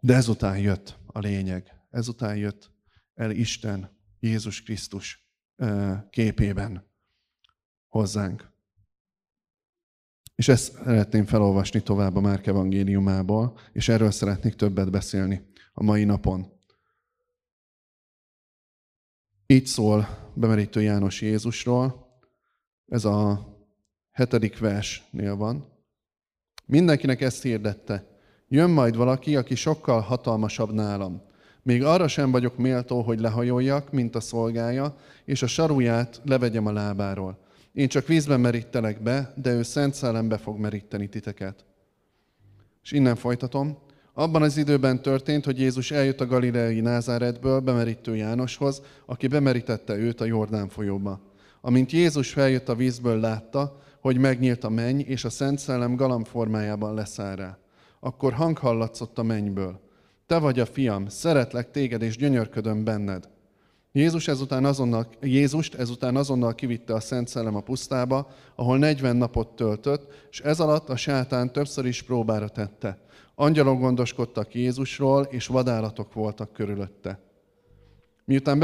de 0.00 0.14
ezután 0.14 0.58
jött 0.58 0.98
a 1.06 1.18
lényeg. 1.18 1.74
Ezután 1.90 2.36
jött 2.36 2.70
el 3.14 3.30
Isten 3.30 3.96
Jézus 4.20 4.62
Krisztus 4.62 5.30
képében 6.10 6.90
hozzánk. 7.88 8.50
És 10.34 10.48
ezt 10.48 10.72
szeretném 10.72 11.26
felolvasni 11.26 11.82
tovább 11.82 12.16
a 12.16 12.20
Márk 12.20 12.46
evangéliumából, 12.46 13.58
és 13.72 13.88
erről 13.88 14.10
szeretnék 14.10 14.54
többet 14.54 14.90
beszélni 14.90 15.42
a 15.72 15.82
mai 15.82 16.04
napon. 16.04 16.58
Így 19.46 19.66
szól 19.66 20.28
bemerítő 20.40 20.82
János 20.82 21.20
Jézusról, 21.20 22.08
ez 22.86 23.04
a 23.04 23.48
hetedik 24.10 24.58
versnél 24.58 25.36
van. 25.36 25.64
Mindenkinek 26.66 27.20
ezt 27.20 27.42
hirdette. 27.42 28.06
Jön 28.48 28.70
majd 28.70 28.96
valaki, 28.96 29.36
aki 29.36 29.54
sokkal 29.54 30.00
hatalmasabb 30.00 30.72
nálam. 30.72 31.22
Még 31.62 31.84
arra 31.84 32.08
sem 32.08 32.30
vagyok 32.30 32.56
méltó, 32.56 33.02
hogy 33.02 33.20
lehajoljak, 33.20 33.92
mint 33.92 34.14
a 34.14 34.20
szolgája, 34.20 34.96
és 35.24 35.42
a 35.42 35.46
saruját 35.46 36.20
levegyem 36.24 36.66
a 36.66 36.72
lábáról. 36.72 37.38
Én 37.72 37.88
csak 37.88 38.06
vízben 38.06 38.40
merítelek 38.40 39.02
be, 39.02 39.32
de 39.36 39.52
ő 39.52 39.62
szent 39.62 39.94
szellembe 39.94 40.38
fog 40.38 40.58
meríteni 40.58 41.08
titeket. 41.08 41.64
És 42.82 42.92
innen 42.92 43.16
folytatom. 43.16 43.78
Abban 44.20 44.42
az 44.42 44.56
időben 44.56 45.02
történt, 45.02 45.44
hogy 45.44 45.58
Jézus 45.58 45.90
eljött 45.90 46.20
a 46.20 46.26
galileai 46.26 46.80
Názáretből 46.80 47.60
bemerítő 47.60 48.16
Jánoshoz, 48.16 48.82
aki 49.06 49.26
bemerítette 49.26 49.96
őt 49.96 50.20
a 50.20 50.24
Jordán 50.24 50.68
folyóba. 50.68 51.20
Amint 51.60 51.92
Jézus 51.92 52.32
feljött 52.32 52.68
a 52.68 52.74
vízből, 52.74 53.20
látta, 53.20 53.80
hogy 54.00 54.18
megnyílt 54.18 54.64
a 54.64 54.68
menny, 54.68 55.00
és 55.00 55.24
a 55.24 55.30
Szent 55.30 55.58
Szellem 55.58 55.96
galamb 55.96 56.26
formájában 56.26 56.94
leszáll 56.94 57.36
rá. 57.36 57.58
Akkor 58.00 58.32
hang 58.32 58.58
hallatszott 58.58 59.18
a 59.18 59.22
mennyből. 59.22 59.80
Te 60.26 60.38
vagy 60.38 60.60
a 60.60 60.66
fiam, 60.66 61.08
szeretlek 61.08 61.70
téged, 61.70 62.02
és 62.02 62.16
gyönyörködöm 62.16 62.84
benned. 62.84 63.28
Jézus 63.92 64.28
ezután 64.28 64.64
azonnal, 64.64 65.06
Jézust 65.20 65.74
ezután 65.74 66.16
azonnal 66.16 66.54
kivitte 66.54 66.94
a 66.94 67.00
Szent 67.00 67.28
Szellem 67.28 67.56
a 67.56 67.60
pusztába, 67.60 68.30
ahol 68.54 68.78
40 68.78 69.16
napot 69.16 69.56
töltött, 69.56 70.12
és 70.30 70.40
ez 70.40 70.60
alatt 70.60 70.88
a 70.88 70.96
sátán 70.96 71.52
többször 71.52 71.86
is 71.86 72.02
próbára 72.02 72.48
tette. 72.48 73.08
Angyalok 73.40 73.80
gondoskodtak 73.80 74.54
Jézusról, 74.54 75.22
és 75.22 75.46
vadállatok 75.46 76.12
voltak 76.12 76.52
körülötte. 76.52 77.20
Miután 78.24 78.58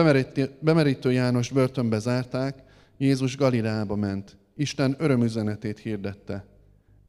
bemerítő 0.61 1.12
János 1.12 1.50
börtönbe 1.50 1.99
zárták, 1.99 2.62
Jézus 2.97 3.37
Galileába 3.37 3.97
ment. 3.97 4.37
Isten 4.56 4.97
örömüzenetét 4.99 5.78
hirdette. 5.78 6.47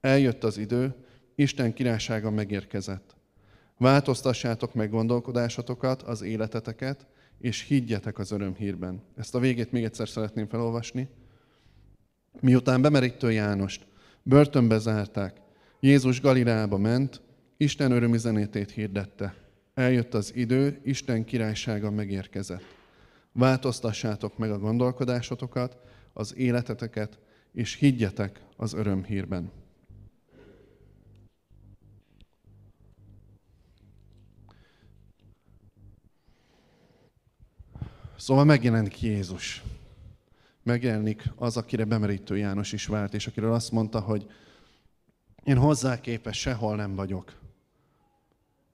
Eljött 0.02 0.44
az 0.44 0.58
idő, 0.58 0.96
Isten 1.36 1.74
királysága 1.74 2.32
megérkezett. 2.32 3.16
Változtassátok 3.78 4.74
meg 4.74 4.90
gondolkodásatokat, 4.90 6.02
az 6.02 6.22
életeteket, 6.22 7.08
és 7.40 7.62
higgyetek 7.62 8.18
az 8.20 8.32
örömhírben. 8.32 9.02
Ezt 9.16 9.36
a 9.36 9.40
végét 9.40 9.72
még 9.72 9.84
egyszer 9.84 10.08
szeretném 10.08 10.48
felolvasni. 10.48 11.10
Miután 12.40 12.82
bemerítő 12.82 13.32
Jánost 13.32 13.88
börtönbe 14.24 14.78
zárták, 14.78 15.42
Jézus 15.80 16.22
Galileába 16.22 16.78
ment, 16.78 17.26
Isten 17.58 17.92
örömüzenetét 17.92 18.72
hirdette. 18.72 19.36
Eljött 19.74 20.14
az 20.14 20.36
idő, 20.36 20.82
Isten 20.84 21.26
királysága 21.26 21.92
megérkezett. 21.92 22.64
Változtassátok 23.32 24.38
meg 24.38 24.52
a 24.52 24.60
gondolkodásotokat, 24.60 25.78
az 26.14 26.36
életeteket, 26.36 27.20
és 27.54 27.76
higgyetek 27.76 28.42
az 28.56 28.74
örömhírben. 28.74 29.52
Szóval 38.18 38.46
megjelenik 38.46 39.02
Jézus. 39.02 39.64
Megjelenik 40.64 41.24
az, 41.36 41.58
akire 41.58 41.86
bemerítő 41.86 42.38
János 42.38 42.74
is 42.74 42.86
vált, 42.86 43.14
és 43.14 43.28
akiről 43.28 43.54
azt 43.54 43.72
mondta, 43.72 44.00
hogy 44.00 44.28
én 45.44 45.58
hozzá 45.58 46.02
képes 46.02 46.40
sehol 46.40 46.76
nem 46.76 46.96
vagyok. 46.96 47.47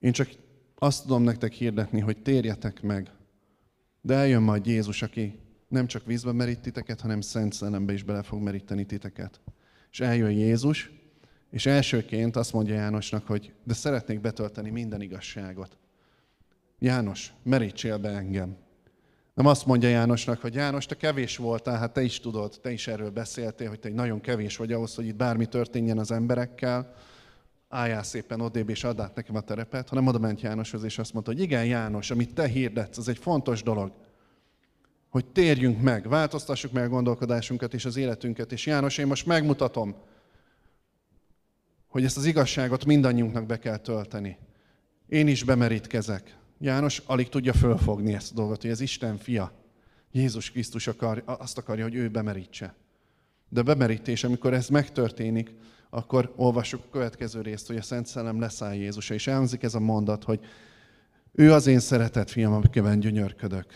Én 0.04 0.12
csak 0.12 0.28
azt 0.74 1.02
tudom 1.02 1.22
nektek 1.22 1.52
hirdetni, 1.52 2.00
hogy 2.00 2.22
térjetek 2.22 2.82
meg. 2.82 3.10
De 4.00 4.14
eljön 4.14 4.42
majd 4.42 4.66
Jézus, 4.66 5.02
aki 5.02 5.38
nem 5.68 5.86
csak 5.86 6.06
vízbe 6.06 6.32
merít 6.32 6.60
titeket, 6.60 7.00
hanem 7.00 7.20
szent 7.20 7.52
szellembe 7.52 7.92
is 7.92 8.02
bele 8.02 8.22
fog 8.22 8.42
meríteni 8.42 8.84
titeket. 8.86 9.40
És 9.90 10.00
eljön 10.00 10.30
Jézus, 10.30 10.90
és 11.50 11.66
elsőként 11.66 12.36
azt 12.36 12.52
mondja 12.52 12.74
Jánosnak, 12.74 13.26
hogy 13.26 13.52
de 13.62 13.74
szeretnék 13.74 14.20
betölteni 14.20 14.70
minden 14.70 15.00
igazságot. 15.00 15.78
János, 16.78 17.32
merítsél 17.42 17.98
be 17.98 18.08
engem. 18.08 18.56
Nem 19.34 19.46
azt 19.46 19.66
mondja 19.66 19.88
Jánosnak, 19.88 20.40
hogy 20.40 20.54
János, 20.54 20.86
te 20.86 20.96
kevés 20.96 21.36
voltál, 21.36 21.78
hát 21.78 21.92
te 21.92 22.02
is 22.02 22.20
tudod, 22.20 22.58
te 22.62 22.72
is 22.72 22.86
erről 22.86 23.10
beszéltél, 23.10 23.68
hogy 23.68 23.80
te 23.80 23.88
nagyon 23.88 24.20
kevés 24.20 24.56
vagy 24.56 24.72
ahhoz, 24.72 24.94
hogy 24.94 25.06
itt 25.06 25.16
bármi 25.16 25.46
történjen 25.46 25.98
az 25.98 26.10
emberekkel, 26.10 26.94
álljál 27.74 28.02
szépen 28.02 28.40
odébb 28.40 28.68
és 28.68 28.84
add 28.84 29.00
át 29.00 29.14
nekem 29.14 29.36
a 29.36 29.40
terepet, 29.40 29.88
hanem 29.88 30.06
oda 30.06 30.18
ment 30.18 30.40
Jánoshoz, 30.40 30.84
és 30.84 30.98
azt 30.98 31.12
mondta, 31.12 31.32
hogy 31.32 31.40
igen, 31.40 31.64
János, 31.64 32.10
amit 32.10 32.34
te 32.34 32.46
hirdetsz, 32.46 32.98
az 32.98 33.08
egy 33.08 33.18
fontos 33.18 33.62
dolog. 33.62 33.92
hogy 35.08 35.26
térjünk 35.26 35.80
meg, 35.80 36.08
változtassuk 36.08 36.72
meg 36.72 36.84
a 36.84 36.88
gondolkodásunkat 36.88 37.74
és 37.74 37.84
az 37.84 37.96
életünket. 37.96 38.52
És 38.52 38.66
János, 38.66 38.98
én 38.98 39.06
most 39.06 39.26
megmutatom, 39.26 39.94
hogy 41.88 42.04
ezt 42.04 42.16
az 42.16 42.24
igazságot 42.24 42.84
mindannyiunknak 42.84 43.46
be 43.46 43.58
kell 43.58 43.76
tölteni. 43.76 44.38
Én 45.08 45.28
is 45.28 45.44
bemerítkezek. 45.44 46.36
János 46.58 47.02
alig 47.06 47.28
tudja 47.28 47.52
fölfogni 47.52 48.14
ezt 48.14 48.32
a 48.32 48.34
dolgot, 48.34 48.60
hogy 48.60 48.70
ez 48.70 48.80
Isten 48.80 49.16
fia. 49.16 49.52
Jézus 50.12 50.50
Krisztus 50.50 50.86
akar, 50.86 51.22
azt 51.24 51.58
akarja, 51.58 51.84
hogy 51.84 51.94
ő 51.94 52.08
bemerítse. 52.08 52.74
De 53.48 53.62
bemerítés, 53.62 54.24
amikor 54.24 54.54
ez 54.54 54.68
megtörténik, 54.68 55.54
akkor 55.94 56.32
olvassuk 56.36 56.84
a 56.84 56.90
következő 56.90 57.40
részt, 57.40 57.66
hogy 57.66 57.76
a 57.76 57.82
Szent 57.82 58.06
Szellem 58.06 58.40
leszáll 58.40 58.74
Jézusra, 58.74 59.14
és 59.14 59.26
elhangzik 59.26 59.62
ez 59.62 59.74
a 59.74 59.80
mondat, 59.80 60.24
hogy 60.24 60.40
ő 61.32 61.52
az 61.52 61.66
én 61.66 61.80
szeretett 61.80 62.30
fiam, 62.30 62.52
amikben 62.52 63.00
gyönyörködök. 63.00 63.66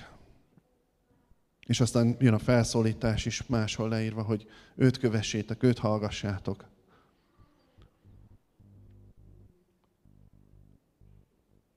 És 1.67 1.81
aztán 1.81 2.17
jön 2.19 2.35
a 2.35 2.39
felszólítás 2.39 3.27
is 3.27 3.47
máshol 3.47 3.89
leírva, 3.89 4.23
hogy 4.23 4.47
őt 4.77 4.99
kövessétek, 4.99 5.63
őt 5.63 5.79
hallgassátok. 5.79 6.65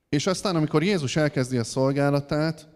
És 0.10 0.28
aztán, 0.28 0.56
amikor 0.56 0.84
Jézus 0.84 1.16
elkezdi 1.16 1.58
a 1.58 1.64
szolgálatát, 1.64 2.68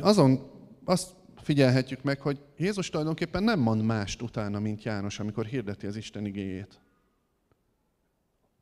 azon 0.00 0.50
azt 0.84 1.10
figyelhetjük 1.42 2.02
meg, 2.02 2.20
hogy 2.20 2.40
Jézus 2.56 2.88
tulajdonképpen 2.88 3.42
nem 3.42 3.60
mond 3.60 3.82
mást 3.82 4.22
utána, 4.22 4.60
mint 4.60 4.82
János, 4.82 5.20
amikor 5.20 5.46
hirdeti 5.46 5.86
az 5.86 5.96
Isten 5.96 6.26
igéjét. 6.26 6.80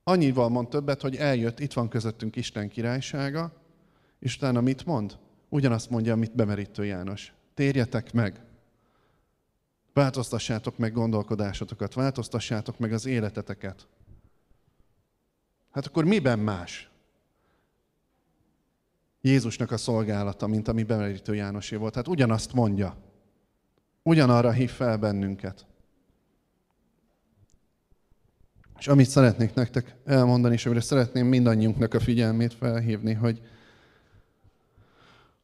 Annyival 0.02 0.49
mond 0.49 0.68
többet, 0.68 1.00
hogy 1.00 1.16
eljött, 1.16 1.61
itt 1.61 1.73
van 1.73 1.88
közöttünk 1.88 2.37
Isten 2.37 2.68
királysága, 2.68 3.52
és 4.18 4.37
utána 4.37 4.61
mit 4.61 4.87
mond? 4.87 5.18
Ugyanazt 5.49 5.90
mondja, 5.90 6.12
amit 6.12 6.35
bemerítő 6.35 6.85
János. 6.85 7.32
Térjetek 7.54 8.12
meg! 8.12 8.40
Változtassátok 9.92 10.78
meg 10.78 10.92
gondolkodásotokat, 10.92 11.94
változtassátok 11.94 12.78
meg 12.78 12.92
az 12.92 13.06
életeteket. 13.06 13.87
Hát 15.70 15.87
akkor 15.87 16.04
miben 16.04 16.38
más? 16.38 16.90
Jézusnak 19.20 19.70
a 19.70 19.76
szolgálata, 19.76 20.46
mint 20.46 20.68
ami 20.68 20.82
bemerítő 20.82 21.34
Jánosé 21.34 21.76
volt. 21.76 21.94
Hát 21.94 22.08
ugyanazt 22.08 22.52
mondja. 22.52 22.96
Ugyanarra 24.02 24.50
hív 24.50 24.70
fel 24.70 24.96
bennünket. 24.96 25.66
És 28.78 28.88
amit 28.88 29.08
szeretnék 29.08 29.54
nektek 29.54 29.96
elmondani, 30.04 30.54
és 30.54 30.66
amire 30.66 30.80
szeretném 30.80 31.26
mindannyiunknak 31.26 31.94
a 31.94 32.00
figyelmét 32.00 32.54
felhívni, 32.54 33.12
hogy 33.12 33.40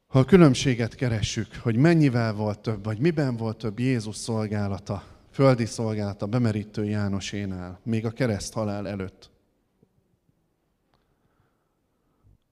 ha 0.07 0.19
a 0.19 0.25
különbséget 0.25 0.95
keressük, 0.95 1.55
hogy 1.63 1.77
mennyivel 1.77 2.33
volt 2.33 2.59
több, 2.59 2.85
vagy 2.85 2.99
miben 2.99 3.37
volt 3.37 3.57
több 3.57 3.79
Jézus 3.79 4.17
szolgálata, 4.17 5.03
földi 5.31 5.67
szolgálata 5.67 6.27
bemerítő 6.27 6.85
Jánosénál, 6.85 7.81
még 7.83 8.07
a 8.07 8.11
kereszt 8.11 8.53
halál 8.53 8.89
előtt, 8.89 9.31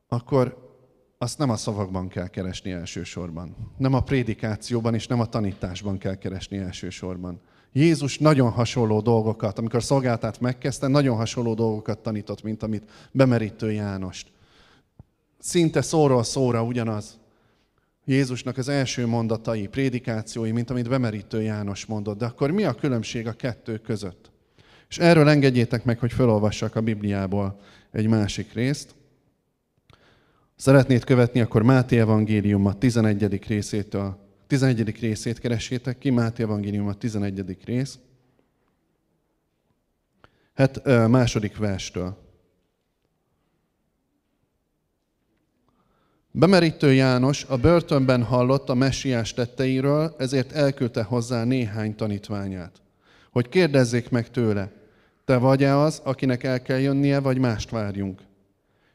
akkor 0.08 0.62
azt 1.22 1.38
nem 1.38 1.50
a 1.50 1.56
szavakban 1.56 2.08
kell 2.08 2.28
keresni 2.28 2.70
elsősorban. 2.70 3.56
Nem 3.76 3.94
a 3.94 4.02
prédikációban 4.02 4.94
és 4.94 5.06
nem 5.06 5.20
a 5.20 5.26
tanításban 5.26 5.98
kell 5.98 6.14
keresni 6.14 6.58
elsősorban. 6.58 7.40
Jézus 7.72 8.18
nagyon 8.18 8.50
hasonló 8.50 9.00
dolgokat, 9.00 9.58
amikor 9.58 9.82
szolgáltát 9.82 10.40
megkezdte, 10.40 10.86
nagyon 10.86 11.16
hasonló 11.16 11.54
dolgokat 11.54 11.98
tanított, 11.98 12.42
mint 12.42 12.62
amit 12.62 12.90
bemerítő 13.12 13.72
Jánost. 13.72 14.32
Szinte 15.38 15.82
szóról 15.82 16.22
szóra 16.22 16.62
ugyanaz. 16.62 17.18
Jézusnak 18.04 18.56
az 18.56 18.68
első 18.68 19.06
mondatai, 19.06 19.66
prédikációi, 19.66 20.50
mint 20.50 20.70
amit 20.70 20.88
bemerítő 20.88 21.42
János 21.42 21.86
mondott. 21.86 22.18
De 22.18 22.26
akkor 22.26 22.50
mi 22.50 22.64
a 22.64 22.74
különbség 22.74 23.26
a 23.26 23.32
kettő 23.32 23.78
között? 23.78 24.30
És 24.88 24.98
erről 24.98 25.28
engedjétek 25.28 25.84
meg, 25.84 25.98
hogy 25.98 26.12
felolvassak 26.12 26.76
a 26.76 26.80
Bibliából 26.80 27.61
egy 27.90 28.08
másik 28.08 28.52
részt. 28.52 28.94
Szeretnéd 30.62 31.05
követni, 31.05 31.40
akkor 31.40 31.62
Máté 31.62 31.98
Evangélium 31.98 32.66
a 32.66 32.79
11. 32.79 33.46
részétől, 33.46 34.16
11. 34.46 35.01
részét 35.01 35.38
keressétek 35.38 35.98
ki, 35.98 36.11
Máté 36.11 36.42
Evangélium 36.42 36.87
a 36.87 36.94
11. 36.94 37.57
rész. 37.64 37.98
Hát 40.55 40.85
második 41.09 41.57
verstől. 41.57 42.16
Bemerítő 46.31 46.92
János 46.92 47.44
a 47.44 47.57
börtönben 47.57 48.22
hallott 48.22 48.68
a 48.68 48.75
messiás 48.75 49.35
tetteiről, 49.35 50.14
ezért 50.18 50.53
elküldte 50.53 51.03
hozzá 51.03 51.44
néhány 51.44 51.94
tanítványát, 51.94 52.83
hogy 53.31 53.48
kérdezzék 53.48 54.11
meg 54.11 54.31
tőle, 54.31 54.72
te 55.25 55.37
vagy-e 55.37 55.77
az, 55.77 56.01
akinek 56.05 56.42
el 56.42 56.62
kell 56.62 56.79
jönnie, 56.79 57.18
vagy 57.18 57.38
mást 57.38 57.70
várjunk? 57.70 58.20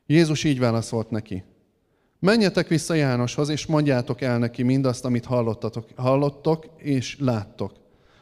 Jézus 0.06 0.44
így 0.44 0.60
válaszolt 0.60 1.10
neki, 1.10 1.44
Menjetek 2.20 2.68
vissza 2.68 2.94
Jánoshoz, 2.94 3.50
és 3.50 3.66
mondjátok 3.66 4.22
el 4.22 4.38
neki 4.38 4.64
mindazt, 4.64 5.06
amit 5.06 5.26
hallottatok, 5.26 5.88
hallottok 5.96 6.66
és 6.78 7.18
láttok. 7.20 7.72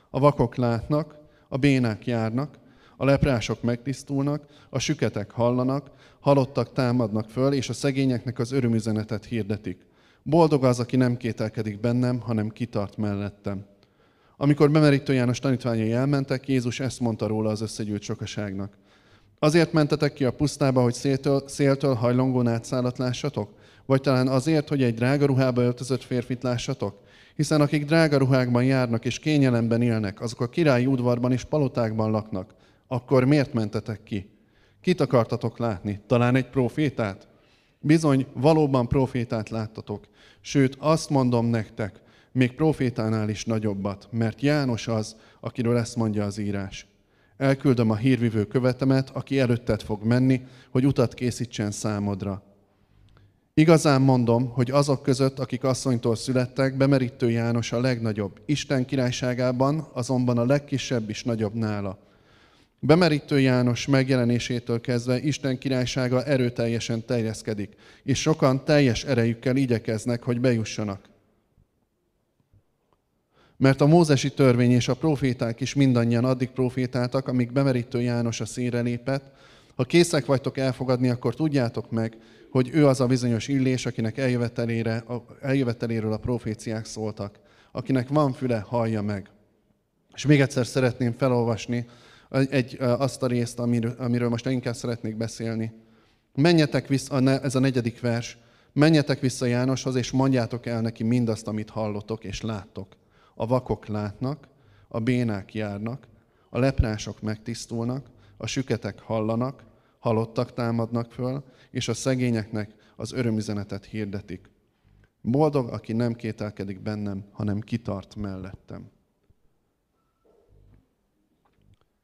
A 0.10 0.20
vakok 0.20 0.56
látnak, 0.56 1.16
a 1.50 1.58
bénák 1.58 2.06
járnak, 2.06 2.58
a 2.98 3.06
leprások 3.06 3.62
megtisztulnak, 3.62 4.46
a 4.70 4.80
süketek 4.80 5.32
hallanak, 5.32 5.92
halottak 6.20 6.74
támadnak 6.74 7.30
föl, 7.30 7.54
és 7.54 7.70
a 7.70 7.74
szegényeknek 7.74 8.40
az 8.40 8.52
örömüzenetet 8.52 9.26
hirdetik. 9.26 9.86
Boldog 10.24 10.64
az, 10.64 10.80
aki 10.80 10.96
nem 10.96 11.18
kételkedik 11.18 11.80
bennem, 11.80 12.20
hanem 12.20 12.50
kitart 12.50 12.98
mellettem. 12.98 13.66
Amikor 14.38 14.72
bemerítő 14.72 15.14
János 15.14 15.40
tanítványai 15.40 15.92
elmentek, 15.92 16.48
Jézus 16.48 16.80
ezt 16.80 17.00
mondta 17.00 17.28
róla 17.28 17.50
az 17.50 17.62
összegyűlt 17.62 18.02
sokaságnak. 18.02 18.78
Azért 19.40 19.74
mentetek 19.74 20.14
ki 20.14 20.26
a 20.26 20.34
pusztába, 20.34 20.82
hogy 20.82 20.94
széltől, 20.94 21.44
széltől 21.48 21.94
hajlongón 21.94 22.48
átszállat 22.48 22.98
lássatok? 22.98 23.50
Vagy 23.86 24.02
talán 24.02 24.28
azért, 24.28 24.70
hogy 24.70 24.84
egy 24.84 24.94
drága 24.94 25.26
ruhába 25.26 25.62
öltözött 25.62 26.04
férfit 26.04 26.44
lássatok? 26.44 27.04
Hiszen 27.36 27.62
akik 27.62 27.86
drága 27.86 28.18
ruhákban 28.18 28.64
járnak 28.64 29.06
és 29.06 29.20
kényelemben 29.20 29.82
élnek, 29.82 30.22
azok 30.22 30.42
a 30.42 30.50
királyi 30.50 30.86
udvarban 30.86 31.32
és 31.32 31.44
palotákban 31.44 32.12
laknak. 32.12 32.56
Akkor 32.88 33.26
miért 33.26 33.54
mentetek 33.54 34.04
ki? 34.04 34.30
Kit 34.82 35.02
akartatok 35.02 35.60
látni? 35.60 36.02
Talán 36.08 36.36
egy 36.36 36.50
profétát? 36.50 37.28
Bizony, 37.80 38.26
valóban 38.34 38.88
profétát 38.88 39.50
láttatok. 39.50 40.08
Sőt, 40.42 40.76
azt 40.80 41.10
mondom 41.10 41.46
nektek, 41.46 42.02
még 42.32 42.52
profétánál 42.52 43.30
is 43.30 43.46
nagyobbat, 43.46 44.08
mert 44.12 44.42
János 44.42 44.88
az, 44.88 45.16
akiről 45.40 45.78
ezt 45.78 45.96
mondja 45.96 46.24
az 46.24 46.38
írás. 46.38 46.88
Elküldöm 47.38 47.90
a 47.90 47.96
hírvivő 47.96 48.46
követemet, 48.46 49.10
aki 49.10 49.40
előtted 49.40 49.82
fog 49.82 50.04
menni, 50.04 50.42
hogy 50.70 50.86
utat 50.86 51.14
készítsen 51.14 51.72
számodra. 51.72 52.55
Igazán 53.58 54.02
mondom, 54.02 54.50
hogy 54.50 54.72
azok 54.72 55.04
között, 55.04 55.40
akik 55.40 55.64
asszonytól 55.64 56.16
születtek, 56.16 56.78
bemerítő 56.78 57.30
János 57.30 57.72
a 57.72 57.80
legnagyobb. 57.80 58.42
Isten 58.46 58.86
királyságában 58.86 59.88
azonban 59.94 60.38
a 60.38 60.46
legkisebb 60.46 61.10
is 61.10 61.24
nagyobb 61.24 61.54
nála. 61.54 62.00
Bemerítő 62.80 63.40
János 63.40 63.88
megjelenésétől 63.88 64.82
kezdve 64.82 65.20
Isten 65.20 65.58
királysága 65.58 66.24
erőteljesen 66.24 67.06
terjeszkedik, 67.06 67.76
és 68.04 68.22
sokan 68.22 68.66
teljes 68.66 69.04
erejükkel 69.04 69.56
igyekeznek, 69.56 70.24
hogy 70.24 70.40
bejussanak. 70.40 71.10
Mert 73.58 73.82
a 73.82 73.86
mózesi 73.86 74.32
törvény 74.32 74.72
és 74.72 74.88
a 74.88 74.96
proféták 74.96 75.62
is 75.62 75.74
mindannyian 75.74 76.26
addig 76.26 76.50
profétáltak, 76.50 77.28
amíg 77.28 77.52
bemerítő 77.52 78.02
János 78.02 78.42
a 78.42 78.46
színre 78.46 78.82
lépett. 78.82 79.34
Ha 79.76 79.84
készek 79.84 80.26
vagytok 80.26 80.58
elfogadni, 80.58 81.10
akkor 81.10 81.36
tudjátok 81.36 81.92
meg, 81.92 82.18
hogy 82.56 82.70
ő 82.74 82.88
az 82.88 83.02
a 83.02 83.08
bizonyos 83.08 83.48
illés, 83.48 83.86
akinek 83.86 84.18
eljövetelére, 84.18 85.04
eljöveteléről 85.42 86.14
a 86.14 86.18
proféciák 86.18 86.86
szóltak. 86.86 87.40
Akinek 87.72 88.08
van 88.08 88.34
füle, 88.34 88.60
hallja 88.60 89.02
meg. 89.02 89.30
És 90.14 90.26
még 90.26 90.42
egyszer 90.42 90.66
szeretném 90.66 91.14
felolvasni 91.14 91.86
egy, 92.50 92.78
azt 92.80 93.24
a 93.24 93.28
részt, 93.28 93.60
amiről, 93.60 93.96
amiről 93.98 94.30
most 94.30 94.46
inkább 94.46 94.76
szeretnék 94.76 95.18
beszélni. 95.18 95.74
Menjetek 96.36 96.88
vissza, 96.88 97.40
ez 97.42 97.56
a 97.56 97.60
negyedik 97.60 98.00
vers, 98.00 98.38
menjetek 98.74 99.20
vissza 99.20 99.46
Jánoshoz, 99.46 99.96
és 99.96 100.12
mondjátok 100.12 100.66
el 100.66 100.82
neki 100.82 101.04
mindazt, 101.04 101.48
amit 101.48 101.70
hallotok 101.70 102.24
és 102.24 102.42
láttok. 102.42 102.96
A 103.34 103.48
vakok 103.48 103.88
látnak, 103.88 104.48
a 104.88 105.00
bénák 105.00 105.54
járnak, 105.54 106.08
a 106.50 106.60
leprások 106.60 107.22
megtisztulnak, 107.22 108.06
a 108.38 108.48
süketek 108.48 109.00
hallanak, 109.00 109.64
halottak 110.00 110.54
támadnak 110.54 111.12
föl, 111.12 111.44
és 111.76 111.88
a 111.88 111.94
szegényeknek 111.94 112.74
az 112.96 113.12
örömüzenetet 113.12 113.86
hirdetik. 113.86 114.50
Boldog, 115.22 115.70
aki 115.70 115.94
nem 115.94 116.14
kételkedik 116.14 116.82
bennem, 116.82 117.26
hanem 117.32 117.60
kitart 117.60 118.16
mellettem. 118.16 118.92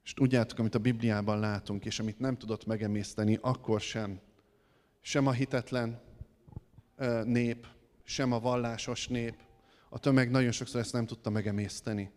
És 0.03 0.13
tudjátok, 0.13 0.60
amit 0.60 0.75
a 0.75 0.79
Bibliában 0.79 1.39
látunk, 1.39 1.86
és 1.86 1.99
amit 1.99 2.19
nem 2.19 2.38
tudott 2.38 2.65
megemészteni, 2.65 3.38
akkor 3.41 3.81
sem. 3.81 4.19
Sem 5.01 5.27
a 5.27 5.31
hitetlen 5.31 6.01
nép, 7.23 7.67
sem 8.03 8.31
a 8.31 8.39
vallásos 8.39 9.07
nép, 9.07 9.36
a 9.89 9.99
tömeg 9.99 10.31
nagyon 10.31 10.51
sokszor 10.51 10.79
ezt 10.79 10.93
nem 10.93 11.05
tudta 11.05 11.29
megemészteni. 11.29 12.12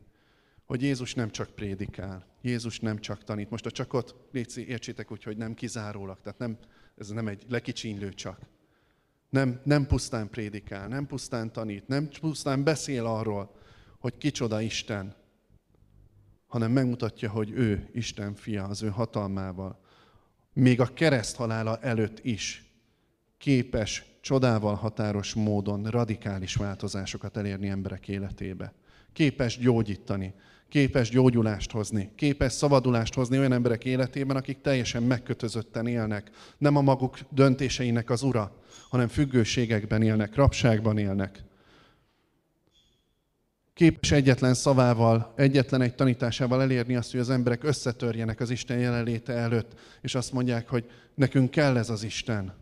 Hogy 0.65 0.83
Jézus 0.83 1.15
nem 1.15 1.31
csak 1.31 1.51
prédikál, 1.51 2.27
Jézus 2.43 2.81
nem 2.81 2.99
csak 2.99 3.25
tanít. 3.25 3.51
Most 3.51 3.67
a 3.67 3.71
csakot, 3.71 4.15
légy 4.33 4.65
értsétek 4.69 5.11
úgy, 5.11 5.23
hogy 5.23 5.37
nem 5.37 5.55
kizárólag, 5.55 6.21
tehát 6.21 6.39
nem, 6.39 6.59
ez 6.97 7.09
nem 7.09 7.29
egy 7.29 7.45
lekicsinlő 7.49 8.13
csak. 8.13 8.39
Nem, 9.29 9.61
nem 9.65 9.87
pusztán 9.87 10.31
prédikál, 10.31 10.89
nem 10.89 11.07
pusztán 11.07 11.53
tanít, 11.53 11.89
nem 11.89 12.09
pusztán 12.21 12.65
beszél 12.65 13.07
arról, 13.07 13.57
hogy 13.99 14.19
kicsoda 14.19 14.61
Isten, 14.61 15.15
hanem 16.47 16.71
megmutatja, 16.71 17.31
hogy 17.31 17.51
ő 17.51 17.89
Isten 17.93 18.35
fia 18.35 18.65
az 18.65 18.83
ő 18.83 18.89
hatalmával. 18.89 19.81
Még 20.53 20.81
a 20.81 20.93
kereszt 20.93 21.37
halála 21.37 21.79
előtt 21.79 22.25
is 22.25 22.65
képes 23.39 24.05
csodával 24.21 24.75
határos 24.75 25.35
módon 25.35 25.85
radikális 25.85 26.55
változásokat 26.55 27.37
elérni 27.37 27.69
emberek 27.69 28.09
életébe. 28.09 28.75
Képes 29.13 29.59
gyógyítani, 29.59 30.35
képes 30.69 31.11
gyógyulást 31.11 31.71
hozni, 31.71 32.11
képes 32.17 32.53
szabadulást 32.53 33.15
hozni 33.15 33.39
olyan 33.39 33.53
emberek 33.53 33.85
életében, 33.85 34.37
akik 34.37 34.61
teljesen 34.61 35.03
megkötözötten 35.03 35.87
élnek. 35.87 36.31
Nem 36.59 36.77
a 36.77 36.81
maguk 36.81 37.19
döntéseinek 37.31 38.11
az 38.11 38.23
ura, 38.23 38.63
hanem 38.89 39.09
függőségekben 39.09 40.03
élnek, 40.03 40.35
rabságban 40.35 40.99
élnek. 40.99 41.43
Képes 43.75 44.11
egyetlen 44.11 44.55
szavával, 44.55 45.33
egyetlen 45.37 45.81
egy 45.81 45.95
tanításával 45.95 46.63
elérni 46.63 46.97
azt, 46.97 47.11
hogy 47.11 47.21
az 47.21 47.31
emberek 47.31 47.65
összetörjenek 47.65 48.41
az 48.41 48.51
Isten 48.51 48.79
jelenléte 48.79 49.33
előtt, 49.33 49.73
és 50.03 50.15
azt 50.15 50.33
mondják, 50.33 50.69
hogy 50.69 50.91
nekünk 51.15 51.51
kell 51.51 51.77
ez 51.77 51.91
az 51.91 52.03
Isten. 52.03 52.55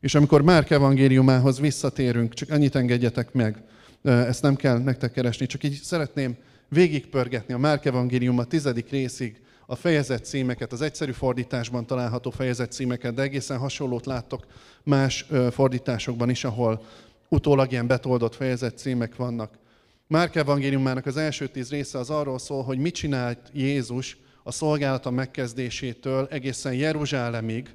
És 0.00 0.14
amikor 0.14 0.42
Márk 0.42 0.70
evangéliumához 0.70 1.60
visszatérünk, 1.60 2.34
csak 2.34 2.50
annyit 2.50 2.74
engedjetek 2.74 3.32
meg, 3.32 3.62
ezt 4.02 4.42
nem 4.42 4.56
kell 4.56 4.78
nektek 4.78 5.12
keresni, 5.12 5.46
csak 5.46 5.64
így 5.64 5.80
szeretném 5.82 6.36
végigpörgetni 6.74 7.54
a 7.54 7.58
Márk 7.58 7.84
evangélium 7.84 8.38
a 8.38 8.44
tizedik 8.44 8.90
részig 8.90 9.42
a 9.66 9.74
fejezet 9.74 10.24
címeket, 10.24 10.72
az 10.72 10.80
egyszerű 10.80 11.12
fordításban 11.12 11.86
található 11.86 12.30
fejezet 12.30 12.72
címeket, 12.72 13.14
de 13.14 13.22
egészen 13.22 13.58
hasonlót 13.58 14.06
láttok 14.06 14.46
más 14.82 15.26
fordításokban 15.50 16.30
is, 16.30 16.44
ahol 16.44 16.82
utólag 17.28 17.72
ilyen 17.72 17.86
betoldott 17.86 18.34
fejezet 18.34 18.78
címek 18.78 19.16
vannak. 19.16 19.58
Márk 20.06 20.34
evangéliumának 20.34 21.06
az 21.06 21.16
első 21.16 21.46
tíz 21.46 21.70
része 21.70 21.98
az 21.98 22.10
arról 22.10 22.38
szól, 22.38 22.62
hogy 22.62 22.78
mit 22.78 22.94
csinált 22.94 23.38
Jézus 23.52 24.16
a 24.42 24.52
szolgálata 24.52 25.10
megkezdésétől 25.10 26.26
egészen 26.30 26.74
Jeruzsálemig, 26.74 27.74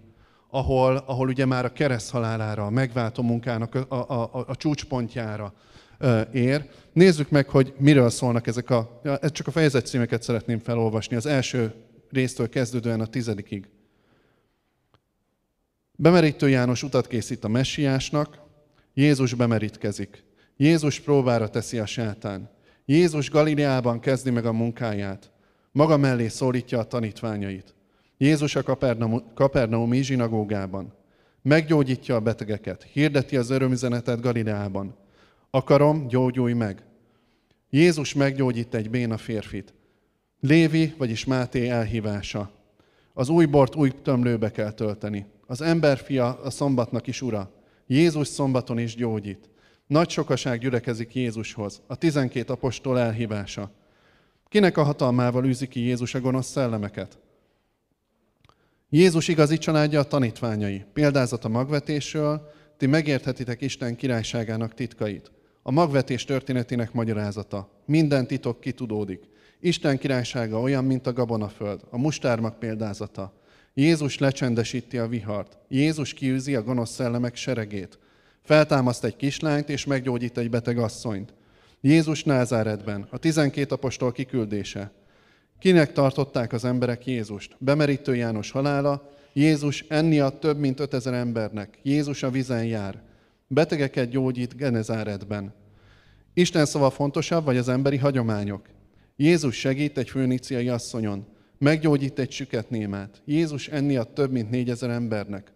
ahol, 0.49 1.03
ahol 1.05 1.27
ugye 1.27 1.45
már 1.45 1.65
a 1.65 1.73
kereszt 1.73 2.11
halálára, 2.11 2.65
a 2.65 2.69
megváltó 2.69 3.23
munkának 3.23 3.75
a, 3.75 3.85
a, 3.89 4.29
a, 4.33 4.45
a 4.47 4.55
csúcspontjára 4.55 5.53
ér. 6.31 6.69
Nézzük 6.99 7.29
meg, 7.29 7.49
hogy 7.49 7.73
miről 7.77 8.09
szólnak 8.09 8.47
ezek 8.47 8.69
a... 8.69 9.01
Ez 9.21 9.31
csak 9.31 9.47
a 9.47 9.51
fejezet 9.51 9.85
címeket 9.85 10.23
szeretném 10.23 10.59
felolvasni, 10.59 11.15
az 11.15 11.25
első 11.25 11.73
résztől 12.09 12.49
kezdődően 12.49 13.01
a 13.01 13.05
tizedikig. 13.05 13.69
Bemerítő 15.91 16.49
János 16.49 16.83
utat 16.83 17.07
készít 17.07 17.43
a 17.43 17.47
messiásnak, 17.47 18.39
Jézus 18.93 19.33
bemerítkezik. 19.33 20.23
Jézus 20.57 20.99
próbára 20.99 21.49
teszi 21.49 21.77
a 21.77 21.85
sátán. 21.85 22.49
Jézus 22.85 23.29
Galileában 23.29 23.99
kezdi 23.99 24.29
meg 24.29 24.45
a 24.45 24.53
munkáját. 24.53 25.31
Maga 25.71 25.97
mellé 25.97 26.27
szólítja 26.27 26.79
a 26.79 26.87
tanítványait. 26.87 27.75
Jézus 28.17 28.55
a 28.55 28.77
Kapernaumi 29.33 30.01
zsinagógában. 30.01 30.93
Meggyógyítja 31.41 32.15
a 32.15 32.19
betegeket, 32.19 32.83
hirdeti 32.83 33.37
az 33.37 33.49
örömüzenetet 33.49 34.21
Galileában. 34.21 34.95
Akarom, 35.49 36.07
gyógyulj 36.07 36.53
meg. 36.53 36.87
Jézus 37.69 38.13
meggyógyít 38.13 38.73
egy 38.73 38.89
béna 38.89 39.17
férfit. 39.17 39.73
Lévi, 40.39 40.93
vagyis 40.97 41.25
Máté 41.25 41.69
elhívása. 41.69 42.51
Az 43.13 43.29
új 43.29 43.45
bort 43.45 43.75
új 43.75 43.91
tömlőbe 44.01 44.51
kell 44.51 44.71
tölteni. 44.71 45.25
Az 45.47 45.61
emberfia 45.61 46.39
a 46.41 46.49
szombatnak 46.49 47.07
is 47.07 47.21
ura. 47.21 47.51
Jézus 47.87 48.27
szombaton 48.27 48.79
is 48.79 48.95
gyógyít. 48.95 49.49
Nagy 49.87 50.09
sokaság 50.09 50.59
gyülekezik 50.59 51.15
Jézushoz. 51.15 51.81
A 51.87 51.95
tizenkét 51.95 52.49
apostol 52.49 52.99
elhívása. 52.99 53.71
Kinek 54.47 54.77
a 54.77 54.83
hatalmával 54.83 55.45
űzi 55.45 55.67
ki 55.67 55.79
Jézus 55.79 56.13
a 56.13 56.19
gonosz 56.19 56.47
szellemeket? 56.47 57.17
Jézus 58.89 59.27
igazi 59.27 59.57
családja 59.57 59.99
a 59.99 60.07
tanítványai. 60.07 60.85
Példázat 60.93 61.45
a 61.45 61.49
magvetésről, 61.49 62.51
ti 62.77 62.85
megérthetitek 62.85 63.61
Isten 63.61 63.95
királyságának 63.95 64.73
titkait. 64.73 65.31
A 65.61 65.71
magvetés 65.71 66.25
történetének 66.25 66.93
magyarázata. 66.93 67.69
Minden 67.85 68.27
titok 68.27 68.59
kitudódik. 68.59 69.23
Isten 69.59 69.97
királysága 69.97 70.59
olyan, 70.59 70.85
mint 70.85 71.07
a 71.07 71.13
gabonaföld, 71.13 71.81
a 71.89 71.97
mustármak 71.97 72.59
példázata. 72.59 73.33
Jézus 73.73 74.17
lecsendesíti 74.17 74.97
a 74.97 75.07
vihart. 75.07 75.57
Jézus 75.67 76.13
kiűzi 76.13 76.55
a 76.55 76.63
gonosz 76.63 76.91
szellemek 76.91 77.35
seregét. 77.35 77.99
Feltámaszt 78.41 79.03
egy 79.03 79.15
kislányt, 79.15 79.69
és 79.69 79.85
meggyógyít 79.85 80.37
egy 80.37 80.49
beteg 80.49 80.77
asszonyt. 80.77 81.33
Jézus 81.81 82.23
Názáretben, 82.23 83.07
a 83.09 83.17
tizenkét 83.17 83.71
apostol 83.71 84.11
kiküldése. 84.11 84.91
Kinek 85.59 85.91
tartották 85.91 86.53
az 86.53 86.65
emberek 86.65 87.05
Jézust? 87.05 87.55
Bemerítő 87.57 88.15
János 88.15 88.51
halála, 88.51 89.09
Jézus 89.33 89.85
enni 89.87 90.19
a 90.19 90.29
több 90.29 90.57
mint 90.57 90.79
ötezer 90.79 91.13
embernek. 91.13 91.79
Jézus 91.83 92.23
a 92.23 92.29
vizen 92.29 92.65
jár. 92.65 93.01
Betegeket 93.51 94.09
gyógyít 94.09 94.55
Genezáretben. 94.55 95.53
Isten 96.33 96.65
szava 96.65 96.89
fontosabb, 96.89 97.45
vagy 97.45 97.57
az 97.57 97.69
emberi 97.69 97.97
hagyományok? 97.97 98.69
Jézus 99.15 99.55
segít 99.55 99.97
egy 99.97 100.09
főniciai 100.09 100.69
asszonyon. 100.69 101.25
Meggyógyít 101.57 102.19
egy 102.19 102.31
süket 102.31 102.69
némát. 102.69 103.21
Jézus 103.25 103.67
enni 103.67 103.95
a 103.95 104.03
több 104.03 104.31
mint 104.31 104.49
négyezer 104.49 104.89
embernek. 104.89 105.51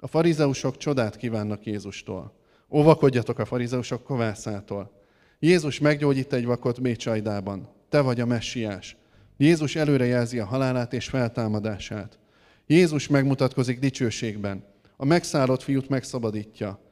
A 0.00 0.06
farizeusok 0.06 0.76
csodát 0.76 1.16
kívánnak 1.16 1.64
Jézustól. 1.66 2.32
Óvakodjatok 2.70 3.38
a 3.38 3.44
farizeusok 3.44 4.02
kovászától. 4.02 4.90
Jézus 5.38 5.78
meggyógyít 5.78 6.32
egy 6.32 6.44
vakot 6.44 6.82
Bécsajdában. 6.82 7.68
Te 7.88 8.00
vagy 8.00 8.20
a 8.20 8.26
messiás. 8.26 8.96
Jézus 9.36 9.76
előrejelzi 9.76 10.38
a 10.38 10.46
halálát 10.46 10.92
és 10.92 11.08
feltámadását. 11.08 12.18
Jézus 12.66 13.08
megmutatkozik 13.08 13.78
dicsőségben. 13.78 14.64
A 14.96 15.04
megszállott 15.04 15.62
fiút 15.62 15.88
megszabadítja. 15.88 16.85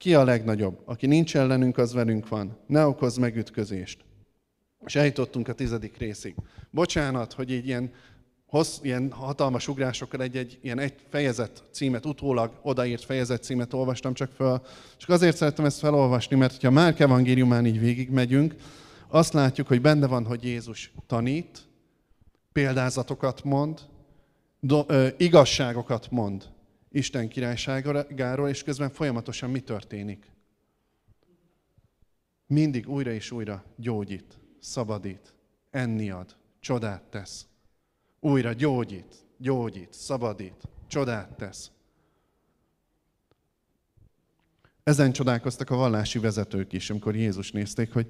Ki 0.00 0.14
a 0.14 0.24
legnagyobb? 0.24 0.82
Aki 0.84 1.06
nincs 1.06 1.36
ellenünk, 1.36 1.78
az 1.78 1.92
velünk 1.92 2.28
van. 2.28 2.56
Ne 2.66 2.86
okozz 2.86 3.16
megütközést. 3.16 3.98
És 4.86 4.94
eljutottunk 4.94 5.48
a 5.48 5.52
tizedik 5.52 5.96
részig. 5.96 6.34
Bocsánat, 6.70 7.32
hogy 7.32 7.50
így 7.50 7.66
ilyen, 7.66 7.92
hossz, 8.46 8.78
ilyen 8.82 9.10
hatalmas 9.12 9.68
ugrásokkal 9.68 10.22
egy-egy 10.22 10.58
ilyen 10.62 10.78
egy 10.78 10.94
fejezet 11.08 11.64
címet, 11.72 12.06
utólag 12.06 12.52
odaírt 12.62 13.04
fejezet 13.04 13.42
címet 13.42 13.72
olvastam 13.72 14.14
csak 14.14 14.30
föl. 14.32 14.62
Csak 14.96 15.08
azért 15.08 15.36
szerettem 15.36 15.64
ezt 15.64 15.78
felolvasni, 15.78 16.36
mert 16.36 16.62
ha 16.62 16.70
Márk 16.70 17.00
evangéliumán 17.00 17.66
így 17.66 17.80
végigmegyünk, 17.80 18.54
azt 19.08 19.32
látjuk, 19.32 19.66
hogy 19.66 19.80
benne 19.80 20.06
van, 20.06 20.24
hogy 20.24 20.44
Jézus 20.44 20.92
tanít, 21.06 21.58
példázatokat 22.52 23.44
mond, 23.44 23.80
do, 24.60 24.84
ö, 24.86 25.06
igazságokat 25.16 26.10
mond 26.10 26.44
Isten 26.90 27.28
királyságáról, 27.28 28.48
és 28.48 28.62
közben 28.62 28.90
folyamatosan 28.90 29.50
mi 29.50 29.60
történik? 29.60 30.30
Mindig 32.46 32.88
újra 32.88 33.10
és 33.10 33.30
újra 33.30 33.64
gyógyít, 33.76 34.38
szabadít, 34.60 35.34
enni 35.70 36.10
ad, 36.10 36.36
csodát 36.60 37.02
tesz. 37.02 37.46
Újra 38.20 38.52
gyógyít, 38.52 39.14
gyógyít, 39.36 39.92
szabadít, 39.92 40.68
csodát 40.86 41.36
tesz. 41.36 41.70
Ezen 44.82 45.12
csodálkoztak 45.12 45.70
a 45.70 45.76
vallási 45.76 46.18
vezetők 46.18 46.72
is, 46.72 46.90
amikor 46.90 47.16
Jézus 47.16 47.52
nézték, 47.52 47.92
hogy 47.92 48.06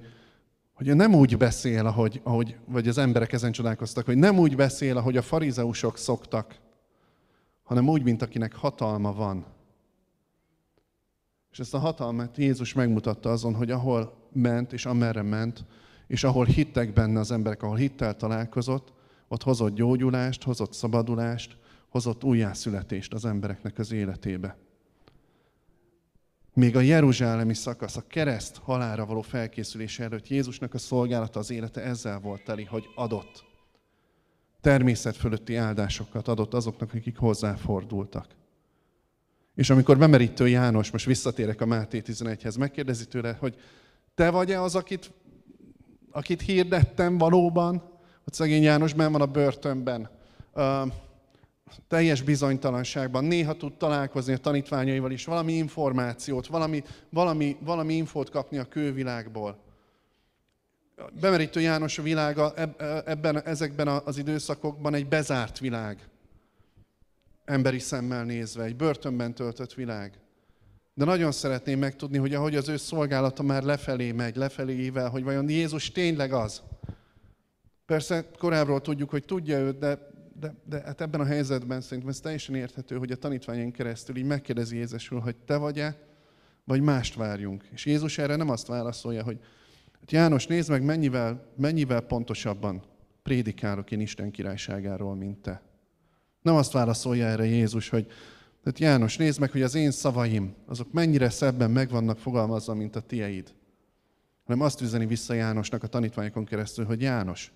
hogy 0.85 0.95
nem 0.95 1.15
úgy 1.15 1.37
beszél, 1.37 1.85
ahogy, 1.85 2.21
ahogy, 2.23 2.55
vagy 2.65 2.87
az 2.87 2.97
emberek 2.97 3.33
ezen 3.33 3.51
csodálkoztak, 3.51 4.05
hogy 4.05 4.17
nem 4.17 4.39
úgy 4.39 4.55
beszél, 4.55 4.97
ahogy 4.97 5.17
a 5.17 5.21
farizeusok 5.21 5.97
szoktak, 5.97 6.55
hanem 7.71 7.89
úgy, 7.89 8.03
mint 8.03 8.21
akinek 8.21 8.55
hatalma 8.55 9.13
van. 9.13 9.45
És 11.51 11.59
ezt 11.59 11.73
a 11.73 11.77
hatalmat 11.77 12.37
Jézus 12.37 12.73
megmutatta 12.73 13.31
azon, 13.31 13.55
hogy 13.55 13.71
ahol 13.71 14.13
ment, 14.31 14.73
és 14.73 14.85
amerre 14.85 15.21
ment, 15.21 15.65
és 16.07 16.23
ahol 16.23 16.45
hittek 16.45 16.93
benne 16.93 17.19
az 17.19 17.31
emberek, 17.31 17.63
ahol 17.63 17.75
hittel 17.75 18.15
találkozott, 18.15 18.93
ott 19.27 19.43
hozott 19.43 19.75
gyógyulást, 19.75 20.43
hozott 20.43 20.73
szabadulást, 20.73 21.57
hozott 21.89 22.23
újjászületést 22.23 23.13
az 23.13 23.25
embereknek 23.25 23.79
az 23.79 23.91
életébe. 23.91 24.57
Még 26.53 26.75
a 26.75 26.79
jeruzsálemi 26.81 27.53
szakasz, 27.53 27.97
a 27.97 28.07
kereszt 28.07 28.57
halára 28.57 29.05
való 29.05 29.21
felkészülése 29.21 30.03
előtt 30.03 30.27
Jézusnak 30.27 30.73
a 30.73 30.77
szolgálata, 30.77 31.39
az 31.39 31.51
élete 31.51 31.81
ezzel 31.81 32.19
volt 32.19 32.43
teli, 32.43 32.63
hogy 32.63 32.85
adott. 32.95 33.50
Természet 34.61 35.15
fölötti 35.15 35.55
áldásokat 35.55 36.27
adott 36.27 36.53
azoknak, 36.53 36.93
akik 36.93 37.17
hozzáfordultak. 37.17 38.25
És 39.55 39.69
amikor 39.69 39.97
bemerítő 39.97 40.47
János, 40.47 40.91
most 40.91 41.05
visszatérek 41.05 41.61
a 41.61 41.65
Máté 41.65 42.01
11-hez, 42.05 42.59
megkérdezi 42.59 43.05
tőle, 43.05 43.37
hogy 43.39 43.55
te 44.15 44.29
vagy-e 44.29 44.61
az, 44.61 44.75
akit, 44.75 45.11
akit 46.11 46.41
hirdettem 46.41 47.17
valóban, 47.17 47.77
hogy 48.23 48.33
szegény 48.33 48.63
János 48.63 48.93
benn 48.93 49.11
van 49.11 49.21
a 49.21 49.25
börtönben. 49.25 50.09
Uh, 50.53 50.91
teljes 51.87 52.21
bizonytalanságban, 52.21 53.23
néha 53.23 53.53
tud 53.53 53.73
találkozni 53.73 54.33
a 54.33 54.37
tanítványaival 54.37 55.11
is, 55.11 55.25
valami 55.25 55.53
információt, 55.53 56.47
valami, 56.47 56.83
valami, 57.09 57.57
valami 57.59 57.93
infót 57.93 58.29
kapni 58.29 58.57
a 58.57 58.65
kővilágból. 58.65 59.57
Bemerítő 61.19 61.61
János 61.61 61.97
a 61.97 62.01
világa 62.01 62.53
ebben, 63.05 63.43
ezekben 63.43 63.87
az 63.87 64.17
időszakokban 64.17 64.93
egy 64.93 65.07
bezárt 65.07 65.59
világ. 65.59 66.07
Emberi 67.45 67.79
szemmel 67.79 68.23
nézve, 68.23 68.63
egy 68.63 68.75
börtönben 68.75 69.33
töltött 69.33 69.73
világ. 69.73 70.19
De 70.93 71.05
nagyon 71.05 71.31
szeretném 71.31 71.79
megtudni, 71.79 72.17
hogy 72.17 72.33
ahogy 72.33 72.55
az 72.55 72.69
ő 72.69 72.77
szolgálata 72.77 73.43
már 73.43 73.63
lefelé 73.63 74.11
megy, 74.11 74.35
lefelé 74.35 74.75
ével, 74.75 75.09
hogy 75.09 75.23
vajon 75.23 75.49
Jézus 75.49 75.91
tényleg 75.91 76.33
az. 76.33 76.61
Persze 77.85 78.25
korábbról 78.37 78.81
tudjuk, 78.81 79.09
hogy 79.09 79.25
tudja 79.25 79.59
őt, 79.59 79.77
de 79.77 80.09
de, 80.41 80.55
de 80.65 80.81
hát 80.85 81.01
ebben 81.01 81.19
a 81.21 81.25
helyzetben 81.25 81.81
szerintem 81.81 82.09
ez 82.09 82.19
teljesen 82.19 82.55
érthető, 82.55 82.97
hogy 82.97 83.11
a 83.11 83.15
tanítványaink 83.15 83.73
keresztül 83.73 84.15
így 84.15 84.25
megkérdezi 84.25 84.77
Jézusról, 84.77 85.19
hogy 85.19 85.35
te 85.35 85.55
vagy-e, 85.57 85.97
vagy 86.63 86.81
mást 86.81 87.15
várjunk. 87.15 87.63
És 87.71 87.85
Jézus 87.85 88.17
erre 88.17 88.35
nem 88.35 88.49
azt 88.49 88.67
válaszolja, 88.67 89.23
hogy 89.23 89.39
hát 90.01 90.11
János, 90.11 90.47
nézd 90.47 90.69
meg, 90.69 90.83
mennyivel, 90.83 91.45
mennyivel 91.57 92.01
pontosabban 92.01 92.83
prédikálok 93.23 93.91
én 93.91 93.99
Isten 93.99 94.31
királyságáról, 94.31 95.15
mint 95.15 95.41
te. 95.41 95.61
Nem 96.41 96.55
azt 96.55 96.71
válaszolja 96.71 97.25
erre 97.25 97.45
Jézus, 97.45 97.89
hogy 97.89 98.07
tehát 98.63 98.79
János, 98.79 99.17
nézd 99.17 99.39
meg, 99.39 99.51
hogy 99.51 99.61
az 99.61 99.75
én 99.75 99.91
szavaim, 99.91 100.53
azok 100.65 100.91
mennyire 100.91 101.29
szebben 101.29 101.71
meg 101.71 101.89
vannak 101.89 102.17
fogalmazva, 102.17 102.73
mint 102.73 102.95
a 102.95 103.01
tieid. 103.01 103.53
Hanem 104.45 104.61
azt 104.61 104.81
üzeni 104.81 105.05
vissza 105.05 105.33
Jánosnak 105.33 105.83
a 105.83 105.87
tanítványokon 105.87 106.45
keresztül, 106.45 106.85
hogy 106.85 107.01
János, 107.01 107.51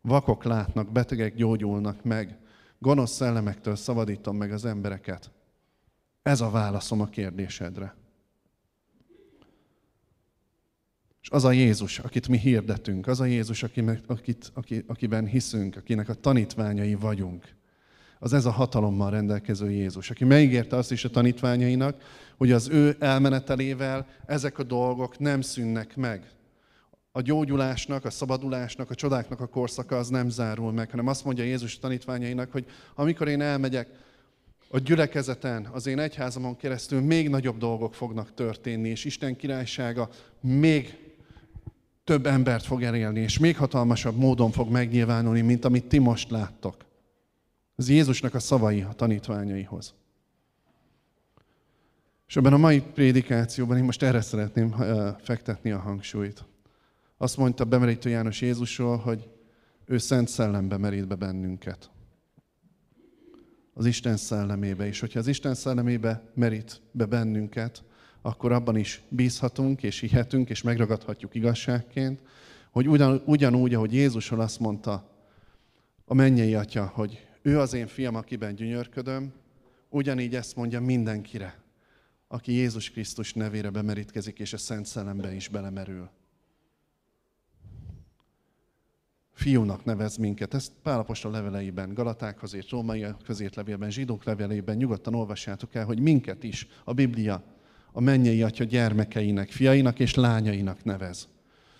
Vakok 0.00 0.44
látnak, 0.44 0.92
betegek 0.92 1.34
gyógyulnak 1.34 2.04
meg, 2.04 2.38
gonosz 2.78 3.12
szellemektől 3.12 3.76
szabadítom 3.76 4.36
meg 4.36 4.52
az 4.52 4.64
embereket. 4.64 5.30
Ez 6.22 6.40
a 6.40 6.50
válaszom 6.50 7.00
a 7.00 7.06
kérdésedre. 7.06 7.94
És 11.22 11.30
az 11.30 11.44
a 11.44 11.52
Jézus, 11.52 11.98
akit 11.98 12.28
mi 12.28 12.38
hirdetünk, 12.38 13.06
az 13.06 13.20
a 13.20 13.24
Jézus, 13.24 13.62
akit, 13.62 14.02
akit, 14.06 14.84
akiben 14.86 15.26
hiszünk, 15.26 15.76
akinek 15.76 16.08
a 16.08 16.14
tanítványai 16.14 16.94
vagyunk, 16.94 17.54
az 18.18 18.32
ez 18.32 18.44
a 18.44 18.50
hatalommal 18.50 19.10
rendelkező 19.10 19.70
Jézus, 19.70 20.10
aki 20.10 20.24
megígérte 20.24 20.76
azt 20.76 20.92
is 20.92 21.04
a 21.04 21.10
tanítványainak, 21.10 22.02
hogy 22.36 22.52
az 22.52 22.68
ő 22.68 22.96
elmenetelével 22.98 24.06
ezek 24.26 24.58
a 24.58 24.62
dolgok 24.62 25.18
nem 25.18 25.40
szűnnek 25.40 25.96
meg. 25.96 26.30
A 27.12 27.20
gyógyulásnak, 27.20 28.04
a 28.04 28.10
szabadulásnak, 28.10 28.90
a 28.90 28.94
csodáknak 28.94 29.40
a 29.40 29.46
korszaka 29.46 29.98
az 29.98 30.08
nem 30.08 30.28
zárul 30.28 30.72
meg, 30.72 30.90
hanem 30.90 31.06
azt 31.06 31.24
mondja 31.24 31.44
Jézus 31.44 31.78
tanítványainak, 31.78 32.52
hogy 32.52 32.66
amikor 32.94 33.28
én 33.28 33.40
elmegyek, 33.40 33.88
a 34.72 34.78
gyülekezeten, 34.78 35.68
az 35.72 35.86
én 35.86 35.98
egyházamon 35.98 36.56
keresztül 36.56 37.00
még 37.00 37.28
nagyobb 37.28 37.58
dolgok 37.58 37.94
fognak 37.94 38.34
történni, 38.34 38.88
és 38.88 39.04
Isten 39.04 39.36
királysága 39.36 40.08
még 40.40 41.09
több 42.10 42.26
embert 42.26 42.64
fog 42.64 42.82
elérni, 42.82 43.20
és 43.20 43.38
még 43.38 43.56
hatalmasabb 43.56 44.16
módon 44.16 44.50
fog 44.50 44.70
megnyilvánulni, 44.70 45.40
mint 45.40 45.64
amit 45.64 45.84
ti 45.84 45.98
most 45.98 46.30
láttok. 46.30 46.76
Ez 47.76 47.88
Jézusnak 47.88 48.34
a 48.34 48.38
szavai 48.38 48.80
a 48.80 48.92
tanítványaihoz. 48.92 49.94
És 52.28 52.36
ebben 52.36 52.52
a 52.52 52.56
mai 52.56 52.80
prédikációban 52.80 53.76
én 53.76 53.84
most 53.84 54.02
erre 54.02 54.20
szeretném 54.20 54.74
fektetni 55.22 55.70
a 55.70 55.78
hangsúlyt. 55.78 56.44
Azt 57.16 57.36
mondta 57.36 57.64
bemerítő 57.64 58.10
János 58.10 58.40
Jézusról, 58.40 58.96
hogy 58.96 59.28
ő 59.84 59.98
szent 59.98 60.28
szellembe 60.28 60.76
merít 60.76 61.06
be 61.06 61.14
bennünket. 61.14 61.90
Az 63.74 63.86
Isten 63.86 64.16
szellemébe. 64.16 64.86
És 64.86 65.00
hogyha 65.00 65.18
az 65.18 65.26
Isten 65.26 65.54
szellemébe 65.54 66.22
merít 66.34 66.80
be 66.92 67.04
bennünket, 67.04 67.84
akkor 68.22 68.52
abban 68.52 68.76
is 68.76 69.02
bízhatunk, 69.08 69.82
és 69.82 70.00
hihetünk, 70.00 70.50
és 70.50 70.62
megragadhatjuk 70.62 71.34
igazságként, 71.34 72.20
hogy 72.70 72.88
ugyan, 72.88 73.22
ugyanúgy, 73.26 73.74
ahogy 73.74 73.92
Jézusról 73.92 74.40
azt 74.40 74.60
mondta 74.60 75.10
a 76.04 76.14
mennyei 76.14 76.54
atya, 76.54 76.86
hogy 76.86 77.26
ő 77.42 77.58
az 77.58 77.74
én 77.74 77.86
fiam, 77.86 78.14
akiben 78.14 78.54
gyönyörködöm, 78.54 79.32
ugyanígy 79.88 80.34
ezt 80.34 80.56
mondja 80.56 80.80
mindenkire, 80.80 81.62
aki 82.28 82.52
Jézus 82.52 82.90
Krisztus 82.90 83.32
nevére 83.32 83.70
bemerítkezik, 83.70 84.38
és 84.38 84.52
a 84.52 84.58
Szent 84.58 84.86
Szellembe 84.86 85.34
is 85.34 85.48
belemerül. 85.48 86.10
fiúnak 89.40 89.84
nevez 89.84 90.16
minket. 90.16 90.54
Ezt 90.54 90.72
Pálapostól 90.82 91.32
leveleiben, 91.32 91.94
Galatákhoz 91.94 92.54
írt, 92.54 92.68
Rómaiakhoz 92.68 93.40
írt 93.40 93.54
levélben, 93.54 93.90
Zsidók 93.90 94.24
levelében 94.24 94.76
nyugodtan 94.76 95.14
olvassátok 95.14 95.74
el, 95.74 95.84
hogy 95.84 96.00
minket 96.00 96.42
is 96.42 96.68
a 96.84 96.92
Biblia 96.92 97.42
a 97.92 98.00
mennyei 98.00 98.42
atya 98.42 98.64
gyermekeinek, 98.64 99.50
fiainak 99.50 99.98
és 99.98 100.14
lányainak 100.14 100.84
nevez. 100.84 101.28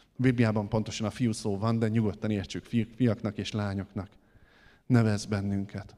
A 0.03 0.23
Bibliában 0.23 0.69
pontosan 0.69 1.07
a 1.07 1.11
fiú 1.11 1.33
szó 1.33 1.59
van, 1.59 1.79
de 1.79 1.89
nyugodtan 1.89 2.31
értsük, 2.31 2.65
fiaknak 2.97 3.39
és 3.39 3.53
lányoknak 3.53 4.11
nevez 4.87 5.25
bennünket. 5.25 5.97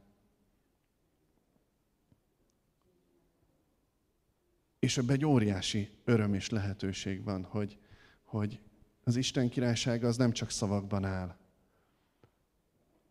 És 4.78 4.98
ebben 4.98 5.16
egy 5.16 5.24
óriási 5.24 5.88
öröm 6.04 6.34
és 6.34 6.48
lehetőség 6.50 7.24
van, 7.24 7.44
hogy, 7.44 7.78
hogy 8.24 8.60
az 9.04 9.16
Isten 9.16 9.48
királysága 9.48 10.08
az 10.08 10.16
nem 10.16 10.32
csak 10.32 10.50
szavakban 10.50 11.04
áll, 11.04 11.36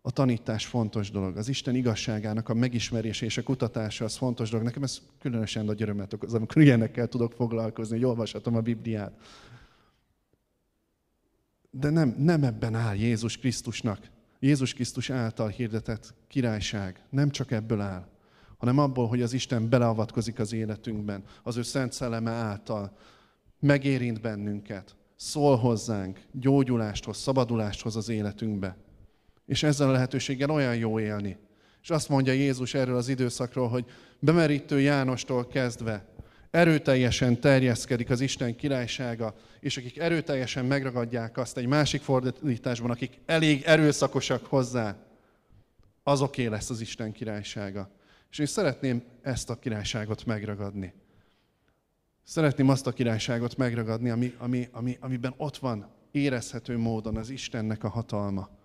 a 0.01 0.11
tanítás 0.11 0.65
fontos 0.65 1.11
dolog. 1.11 1.37
Az 1.37 1.47
Isten 1.47 1.75
igazságának 1.75 2.49
a 2.49 2.53
megismerése 2.53 3.25
és 3.25 3.37
a 3.37 3.43
kutatása 3.43 4.05
az 4.05 4.17
fontos 4.17 4.49
dolog. 4.49 4.65
Nekem 4.65 4.83
ez 4.83 5.01
különösen 5.19 5.65
nagy 5.65 5.81
örömet 5.81 6.13
okoz, 6.13 6.33
amikor 6.33 6.61
ilyenekkel 6.61 7.07
tudok 7.07 7.33
foglalkozni, 7.33 7.95
hogy 7.95 8.05
olvashatom 8.05 8.55
a 8.55 8.61
Bibliát. 8.61 9.13
De 11.69 11.89
nem, 11.89 12.15
nem 12.17 12.43
ebben 12.43 12.75
áll 12.75 12.95
Jézus 12.95 13.37
Krisztusnak, 13.37 14.09
Jézus 14.39 14.73
Krisztus 14.73 15.09
által 15.09 15.47
hirdetett 15.47 16.13
királyság. 16.27 17.03
Nem 17.09 17.29
csak 17.29 17.51
ebből 17.51 17.81
áll, 17.81 18.07
hanem 18.57 18.77
abból, 18.77 19.07
hogy 19.07 19.21
az 19.21 19.33
Isten 19.33 19.69
beleavatkozik 19.69 20.39
az 20.39 20.53
életünkben, 20.53 21.23
az 21.43 21.57
ő 21.57 21.61
szent 21.61 21.93
szelleme 21.93 22.31
által 22.31 22.97
megérint 23.59 24.21
bennünket, 24.21 24.95
szól 25.15 25.57
hozzánk, 25.57 26.19
gyógyulást 26.31 27.05
hoz, 27.05 27.17
szabadulást 27.17 27.81
hoz 27.81 27.95
az 27.95 28.09
életünkbe. 28.09 28.77
És 29.51 29.63
ezzel 29.63 29.89
a 29.89 29.91
lehetőséggel 29.91 30.49
olyan 30.49 30.75
jó 30.75 30.99
élni. 30.99 31.37
És 31.81 31.89
azt 31.89 32.09
mondja 32.09 32.33
Jézus 32.33 32.73
erről 32.73 32.95
az 32.95 33.07
időszakról, 33.07 33.67
hogy 33.67 33.85
bemerítő 34.19 34.79
Jánostól 34.79 35.47
kezdve 35.47 36.05
erőteljesen 36.51 37.39
terjeszkedik 37.39 38.09
az 38.09 38.21
Isten 38.21 38.55
királysága, 38.55 39.35
és 39.59 39.77
akik 39.77 39.97
erőteljesen 39.97 40.65
megragadják 40.65 41.37
azt 41.37 41.57
egy 41.57 41.65
másik 41.65 42.01
fordításban, 42.01 42.91
akik 42.91 43.19
elég 43.25 43.61
erőszakosak 43.65 44.45
hozzá, 44.45 44.95
azoké 46.03 46.45
lesz 46.45 46.69
az 46.69 46.81
Isten 46.81 47.11
királysága. 47.11 47.91
És 48.29 48.39
én 48.39 48.45
szeretném 48.45 49.03
ezt 49.21 49.49
a 49.49 49.59
királyságot 49.59 50.25
megragadni. 50.25 50.93
Szeretném 52.23 52.69
azt 52.69 52.87
a 52.87 52.91
királyságot 52.91 53.57
megragadni, 53.57 54.09
ami, 54.09 54.33
ami, 54.37 54.69
ami, 54.71 54.97
amiben 54.99 55.33
ott 55.37 55.57
van 55.57 55.89
érezhető 56.11 56.77
módon 56.77 57.17
az 57.17 57.29
Istennek 57.29 57.83
a 57.83 57.89
hatalma. 57.89 58.59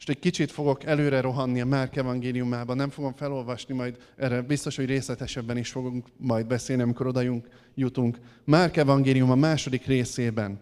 És 0.00 0.06
egy 0.06 0.18
kicsit 0.18 0.50
fogok 0.50 0.84
előre 0.84 1.20
rohanni 1.20 1.60
a 1.60 1.66
Márk 1.66 1.96
evangéliumában, 1.96 2.76
nem 2.76 2.90
fogom 2.90 3.12
felolvasni, 3.14 3.74
majd 3.74 3.96
erre 4.16 4.42
biztos, 4.42 4.76
hogy 4.76 4.86
részletesebben 4.86 5.56
is 5.56 5.70
fogunk 5.70 6.06
majd 6.16 6.46
beszélni, 6.46 6.82
amikor 6.82 7.06
odajunk 7.06 7.48
jutunk. 7.74 8.18
Márk 8.44 8.76
evangélium 8.76 9.30
a 9.30 9.34
második 9.34 9.86
részében 9.86 10.60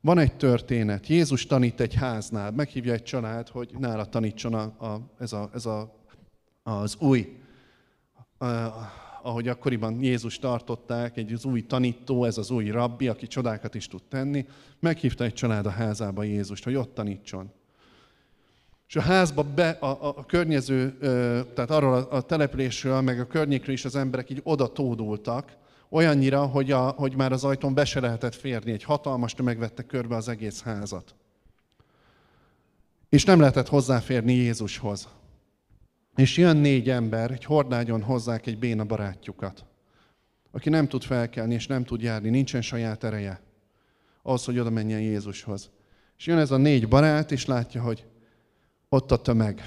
van 0.00 0.18
egy 0.18 0.36
történet. 0.36 1.06
Jézus 1.06 1.46
tanít 1.46 1.80
egy 1.80 1.94
háznál, 1.94 2.50
meghívja 2.50 2.92
egy 2.92 3.02
család, 3.02 3.48
hogy 3.48 3.70
nála 3.78 4.04
tanítson 4.04 4.54
a, 4.54 4.62
a, 4.62 5.00
ez, 5.18 5.32
a, 5.32 5.50
ez 5.54 5.66
a, 5.66 5.94
az 6.62 6.96
új, 6.98 7.36
a, 8.38 8.46
ahogy 9.22 9.48
akkoriban 9.48 10.02
Jézus 10.02 10.38
tartották, 10.38 11.16
egy 11.16 11.32
az 11.32 11.44
új 11.44 11.66
tanító, 11.66 12.24
ez 12.24 12.38
az 12.38 12.50
új 12.50 12.70
rabbi, 12.70 13.08
aki 13.08 13.26
csodákat 13.26 13.74
is 13.74 13.86
tud 13.86 14.02
tenni. 14.08 14.46
Meghívta 14.80 15.24
egy 15.24 15.34
család 15.34 15.66
a 15.66 15.70
házába 15.70 16.22
Jézust, 16.22 16.64
hogy 16.64 16.74
ott 16.74 16.94
tanítson. 16.94 17.52
És 18.88 18.96
a 18.96 19.00
házba 19.00 19.42
be, 19.42 19.68
a, 19.68 19.86
a, 19.86 20.14
a 20.16 20.24
környező, 20.26 20.98
tehát 21.54 21.70
arról 21.70 21.94
a, 21.94 22.16
a 22.16 22.20
településről, 22.20 23.00
meg 23.00 23.20
a 23.20 23.26
környékről 23.26 23.74
is 23.74 23.84
az 23.84 23.96
emberek 23.96 24.30
így 24.30 24.40
oda 24.44 24.72
tódultak, 24.72 25.56
olyannyira, 25.88 26.46
hogy, 26.46 26.70
a, 26.70 26.88
hogy 26.88 27.16
már 27.16 27.32
az 27.32 27.44
ajtón 27.44 27.74
be 27.74 27.84
se 27.84 28.00
lehetett 28.00 28.34
férni. 28.34 28.72
Egy 28.72 28.82
hatalmas 28.82 29.34
tömeg 29.34 29.58
vette 29.58 29.82
körbe 29.82 30.16
az 30.16 30.28
egész 30.28 30.62
házat. 30.62 31.14
És 33.08 33.24
nem 33.24 33.40
lehetett 33.40 33.68
hozzáférni 33.68 34.32
Jézushoz. 34.32 35.08
És 36.16 36.36
jön 36.36 36.56
négy 36.56 36.90
ember, 36.90 37.30
egy 37.30 37.44
hordágyon 37.44 38.02
hozzák 38.02 38.46
egy 38.46 38.58
béna 38.58 38.84
barátjukat, 38.84 39.64
aki 40.50 40.68
nem 40.68 40.88
tud 40.88 41.02
felkelni 41.02 41.54
és 41.54 41.66
nem 41.66 41.84
tud 41.84 42.00
járni, 42.00 42.28
nincsen 42.28 42.62
saját 42.62 43.04
ereje. 43.04 43.40
ahhoz, 44.22 44.44
hogy 44.44 44.58
oda 44.58 44.70
menjen 44.70 45.00
Jézushoz. 45.00 45.70
És 46.18 46.26
jön 46.26 46.38
ez 46.38 46.50
a 46.50 46.56
négy 46.56 46.88
barát, 46.88 47.32
és 47.32 47.46
látja, 47.46 47.82
hogy 47.82 48.06
ott 48.94 49.10
a 49.10 49.16
tömeg. 49.16 49.60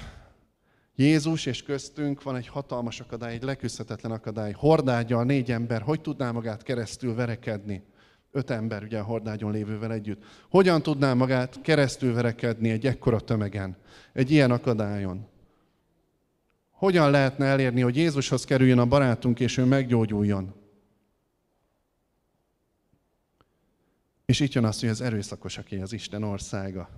Jézus 0.94 1.46
és 1.46 1.62
köztünk 1.62 2.22
van 2.22 2.36
egy 2.36 2.46
hatalmas 2.46 3.00
akadály, 3.00 3.32
egy 3.32 3.42
leküzdhetetlen 3.42 4.12
akadály. 4.12 4.52
Hordágyal 4.52 5.24
négy 5.24 5.50
ember, 5.50 5.82
hogy 5.82 6.00
tudná 6.00 6.30
magát 6.30 6.62
keresztül 6.62 7.14
verekedni? 7.14 7.82
Öt 8.30 8.50
ember 8.50 8.82
ugye 8.82 8.98
a 8.98 9.04
hordágyon 9.04 9.52
lévővel 9.52 9.92
együtt. 9.92 10.22
Hogyan 10.50 10.82
tudná 10.82 11.14
magát 11.14 11.60
keresztül 11.60 12.14
verekedni 12.14 12.70
egy 12.70 12.86
ekkora 12.86 13.20
tömegen, 13.20 13.76
egy 14.12 14.30
ilyen 14.30 14.50
akadályon? 14.50 15.26
Hogyan 16.70 17.10
lehetne 17.10 17.44
elérni, 17.44 17.80
hogy 17.80 17.96
Jézushoz 17.96 18.44
kerüljön 18.44 18.78
a 18.78 18.86
barátunk, 18.86 19.40
és 19.40 19.56
ő 19.56 19.64
meggyógyuljon? 19.64 20.54
És 24.24 24.40
itt 24.40 24.52
jön 24.52 24.64
az, 24.64 24.80
hogy 24.80 24.88
az 24.88 25.00
erőszakos, 25.00 25.58
aki 25.58 25.76
az 25.76 25.92
Isten 25.92 26.22
országa. 26.22 26.88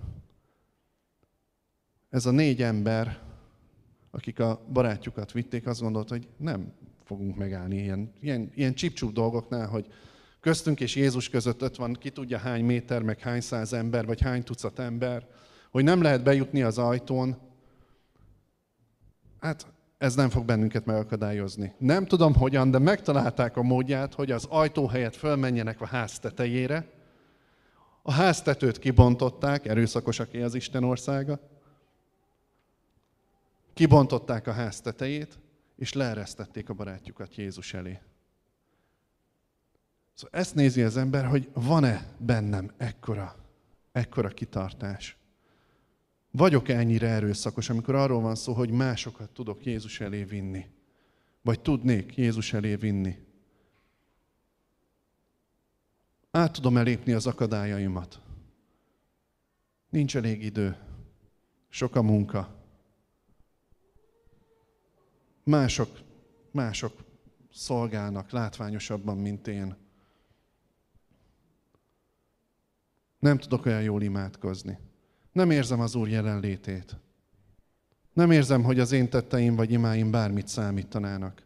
Ez 2.11 2.25
a 2.25 2.31
négy 2.31 2.61
ember, 2.61 3.19
akik 4.11 4.39
a 4.39 4.61
barátjukat 4.73 5.31
vitték, 5.31 5.67
azt 5.67 5.81
gondolt, 5.81 6.09
hogy 6.09 6.27
nem 6.37 6.73
fogunk 7.03 7.37
megállni 7.37 7.77
ilyen, 7.77 8.13
ilyen, 8.19 8.51
ilyen 8.55 8.73
csipcsúp 8.73 9.13
dolgoknál, 9.13 9.67
hogy 9.67 9.87
köztünk 10.39 10.79
és 10.79 10.95
Jézus 10.95 11.29
között 11.29 11.63
ott 11.63 11.75
van 11.75 11.93
ki 11.93 12.09
tudja 12.09 12.37
hány 12.37 12.65
méter, 12.65 13.01
meg 13.01 13.19
hány 13.19 13.41
száz 13.41 13.73
ember, 13.73 14.05
vagy 14.05 14.21
hány 14.21 14.43
tucat 14.43 14.79
ember, 14.79 15.27
hogy 15.71 15.83
nem 15.83 16.01
lehet 16.01 16.23
bejutni 16.23 16.61
az 16.61 16.77
ajtón. 16.77 17.37
Hát 19.39 19.67
ez 19.97 20.15
nem 20.15 20.29
fog 20.29 20.45
bennünket 20.45 20.85
megakadályozni. 20.85 21.73
Nem 21.77 22.05
tudom 22.05 22.35
hogyan, 22.35 22.71
de 22.71 22.79
megtalálták 22.79 23.57
a 23.57 23.63
módját, 23.63 24.13
hogy 24.13 24.31
az 24.31 24.45
ajtó 24.49 24.87
helyett 24.87 25.15
fölmenjenek 25.15 25.81
a 25.81 25.85
ház 25.85 26.19
tetejére. 26.19 26.87
A 28.01 28.11
háztetőt 28.11 28.79
kibontották, 28.79 29.65
erőszakosaké 29.65 30.41
az 30.41 30.55
Isten 30.55 30.83
országa. 30.83 31.50
Kibontották 33.81 34.47
a 34.47 34.51
ház 34.51 34.81
tetejét, 34.81 35.39
és 35.75 35.93
leeresztették 35.93 36.69
a 36.69 36.73
barátjukat 36.73 37.35
Jézus 37.35 37.73
elé. 37.73 37.99
Szóval 40.13 40.39
ezt 40.39 40.55
nézi 40.55 40.81
az 40.81 40.97
ember, 40.97 41.25
hogy 41.25 41.49
van-e 41.53 42.13
bennem 42.17 42.71
ekkora, 42.77 43.35
ekkora 43.91 44.29
kitartás. 44.29 45.17
Vagyok-e 46.31 46.77
ennyire 46.77 47.07
erőszakos, 47.07 47.69
amikor 47.69 47.95
arról 47.95 48.21
van 48.21 48.35
szó, 48.35 48.53
hogy 48.53 48.69
másokat 48.69 49.29
tudok 49.29 49.65
Jézus 49.65 49.99
elé 49.99 50.23
vinni? 50.23 50.65
Vagy 51.41 51.59
tudnék 51.59 52.15
Jézus 52.15 52.53
elé 52.53 52.75
vinni? 52.75 53.17
Át 56.31 56.51
tudom 56.51 56.77
elépni 56.77 57.11
az 57.11 57.27
akadályaimat. 57.27 58.19
Nincs 59.89 60.15
elég 60.15 60.43
idő. 60.43 60.77
Sok 61.69 61.95
a 61.95 62.01
munka. 62.01 62.59
Mások, 65.43 65.99
mások 66.51 66.93
szolgálnak 67.53 68.31
látványosabban, 68.31 69.17
mint 69.17 69.47
én. 69.47 69.75
Nem 73.19 73.37
tudok 73.37 73.65
olyan 73.65 73.81
jól 73.81 74.01
imádkozni. 74.01 74.77
Nem 75.31 75.51
érzem 75.51 75.79
az 75.79 75.95
Úr 75.95 76.07
jelenlétét. 76.07 76.95
Nem 78.13 78.31
érzem, 78.31 78.63
hogy 78.63 78.79
az 78.79 78.91
én 78.91 79.09
tetteim 79.09 79.55
vagy 79.55 79.71
imáim 79.71 80.11
bármit 80.11 80.47
számítanának. 80.47 81.43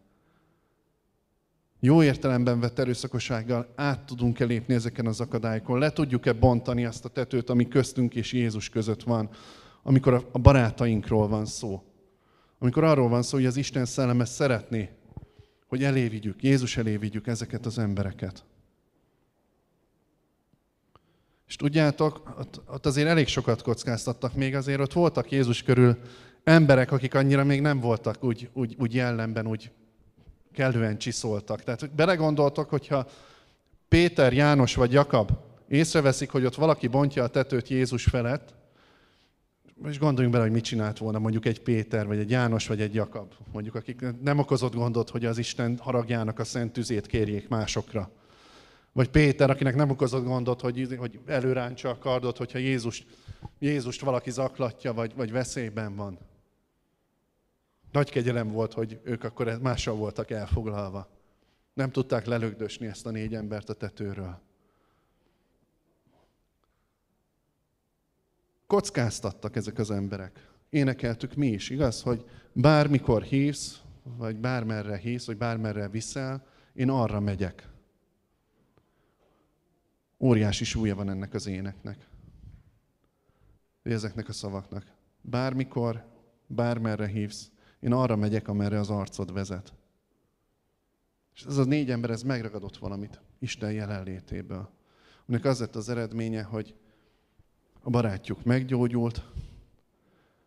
Jó 1.80 2.04
értelemben 2.04 2.60
vett 2.60 2.80
erőszakossággal 2.80 3.74
át 3.76 4.06
tudunk-e 4.06 4.46
lépni 4.46 4.74
ezeken 4.74 5.06
az 5.06 5.22
akadályokon? 5.22 5.80
Le 5.80 5.92
tudjuk-e 5.92 6.34
bontani 6.34 6.86
azt 6.86 7.06
a 7.06 7.10
tetőt, 7.10 7.50
ami 7.50 7.68
köztünk 7.68 8.16
és 8.16 8.34
Jézus 8.34 8.70
között 8.70 9.04
van, 9.04 9.30
amikor 9.84 10.28
a 10.32 10.40
barátainkról 10.40 11.28
van 11.28 11.46
szó? 11.46 11.84
Amikor 12.60 12.84
arról 12.84 13.10
van 13.10 13.24
szó, 13.24 13.38
hogy 13.38 13.46
az 13.46 13.58
Isten 13.58 13.86
szelleme 13.86 14.26
szeretné, 14.26 14.90
hogy 15.68 15.84
elévigyük, 15.84 16.44
Jézus 16.44 16.78
elévigyük 16.78 17.28
ezeket 17.28 17.66
az 17.66 17.78
embereket. 17.78 18.44
És 21.48 21.56
tudjátok, 21.56 22.36
ott, 22.68 22.86
azért 22.86 23.08
elég 23.08 23.28
sokat 23.28 23.62
kockáztattak 23.62 24.34
még, 24.34 24.56
azért 24.56 24.80
ott 24.80 24.94
voltak 24.94 25.32
Jézus 25.32 25.64
körül 25.64 25.98
emberek, 26.44 26.92
akik 26.92 27.14
annyira 27.14 27.44
még 27.44 27.62
nem 27.62 27.80
voltak 27.80 28.24
úgy, 28.24 28.50
úgy, 28.54 28.76
úgy 28.80 28.94
jellemben, 28.94 29.48
úgy 29.48 29.72
kellően 30.54 30.98
csiszoltak. 30.98 31.64
Tehát 31.64 31.96
belegondoltok, 31.96 32.70
hogyha 32.70 33.08
Péter, 33.88 34.34
János 34.34 34.76
vagy 34.76 34.92
Jakab 34.92 35.32
észreveszik, 35.68 36.30
hogy 36.30 36.46
ott 36.46 36.56
valaki 36.56 36.88
bontja 36.88 37.24
a 37.24 37.28
tetőt 37.28 37.68
Jézus 37.68 38.04
felett, 38.04 38.54
és 39.84 40.00
gondoljunk 40.00 40.32
bele, 40.32 40.48
hogy 40.48 40.56
mit 40.56 40.64
csinált 40.64 40.98
volna 40.98 41.20
mondjuk 41.20 41.46
egy 41.46 41.62
Péter, 41.62 42.08
vagy 42.08 42.20
egy 42.20 42.30
János, 42.30 42.68
vagy 42.68 42.82
egy 42.82 42.94
Jakab, 42.94 43.34
mondjuk 43.52 43.76
akik 43.76 44.06
nem 44.22 44.40
okozott 44.40 44.74
gondot, 44.74 45.10
hogy 45.10 45.26
az 45.26 45.38
Isten 45.38 45.78
haragjának 45.78 46.40
a 46.40 46.44
szent 46.44 46.74
tüzét 46.74 47.08
kérjék 47.08 47.48
másokra. 47.48 48.12
Vagy 48.92 49.10
Péter, 49.10 49.50
akinek 49.50 49.76
nem 49.76 49.90
okozott 49.90 50.24
gondot, 50.24 50.62
hogy, 50.62 50.96
hogy 51.00 51.20
előráncsa 51.26 51.90
a 51.90 51.98
kardot, 51.98 52.38
hogyha 52.38 52.58
Jézust, 52.58 53.06
Jézust 53.60 54.02
valaki 54.02 54.32
zaklatja, 54.32 54.94
vagy, 54.94 55.16
vagy 55.16 55.32
veszélyben 55.32 55.96
van. 55.96 56.20
Nagy 57.92 58.10
kegyelem 58.10 58.52
volt, 58.52 58.74
hogy 58.74 59.00
ők 59.04 59.24
akkor 59.24 59.60
mással 59.62 59.96
voltak 59.96 60.32
elfoglalva. 60.32 61.10
Nem 61.74 61.92
tudták 61.92 62.26
lelögdösni 62.26 62.88
ezt 62.88 63.06
a 63.06 63.12
négy 63.12 63.36
embert 63.36 63.70
a 63.70 63.74
tetőről. 63.74 64.45
Kockáztattak 68.68 69.56
ezek 69.56 69.78
az 69.78 69.92
emberek. 69.92 70.50
Énekeltük 70.70 71.36
mi 71.36 71.48
is, 71.48 71.70
igaz, 71.70 72.02
hogy 72.02 72.26
bármikor 72.54 73.22
hívsz, 73.24 73.82
vagy 74.04 74.36
bármerre 74.36 74.98
hívsz, 74.98 75.26
vagy 75.26 75.38
bármerre 75.38 75.90
viszel, 75.90 76.46
én 76.74 76.90
arra 76.90 77.20
megyek. 77.20 77.70
Óriási 80.20 80.64
súlya 80.64 80.96
van 80.96 81.10
ennek 81.10 81.34
az 81.34 81.48
éneknek. 81.48 82.08
Ezeknek 83.84 84.30
a 84.30 84.34
szavaknak. 84.34 84.84
Bármikor, 85.22 86.06
bármerre 86.48 87.08
hívsz, 87.08 87.52
én 87.80 87.92
arra 87.92 88.16
megyek, 88.16 88.48
amerre 88.48 88.80
az 88.80 88.90
arcod 88.90 89.34
vezet. 89.34 89.74
És 91.36 91.44
ez 91.44 91.58
a 91.58 91.66
négy 91.66 91.92
ember, 91.92 92.10
ez 92.10 92.22
megragadott 92.22 92.78
valamit 92.78 93.22
Isten 93.40 93.72
jelenlétéből. 93.72 94.70
Aminek 95.28 95.46
az 95.46 95.60
lett 95.60 95.76
az 95.76 95.90
eredménye, 95.90 96.44
hogy 96.44 96.76
a 97.86 97.90
barátjuk 97.90 98.44
meggyógyult, 98.44 99.24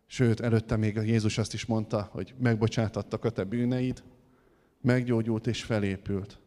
sőt, 0.05 0.39
előtte 0.39 0.75
még 0.75 0.95
Jézus 0.95 1.37
azt 1.37 1.53
is 1.53 1.65
mondta, 1.65 2.09
hogy 2.11 2.33
megbocsátattak 2.37 3.25
a 3.25 3.29
te 3.29 3.43
bűneid, 3.43 4.03
meggyógyult 4.81 5.47
és 5.47 5.63
felépült. 5.63 6.39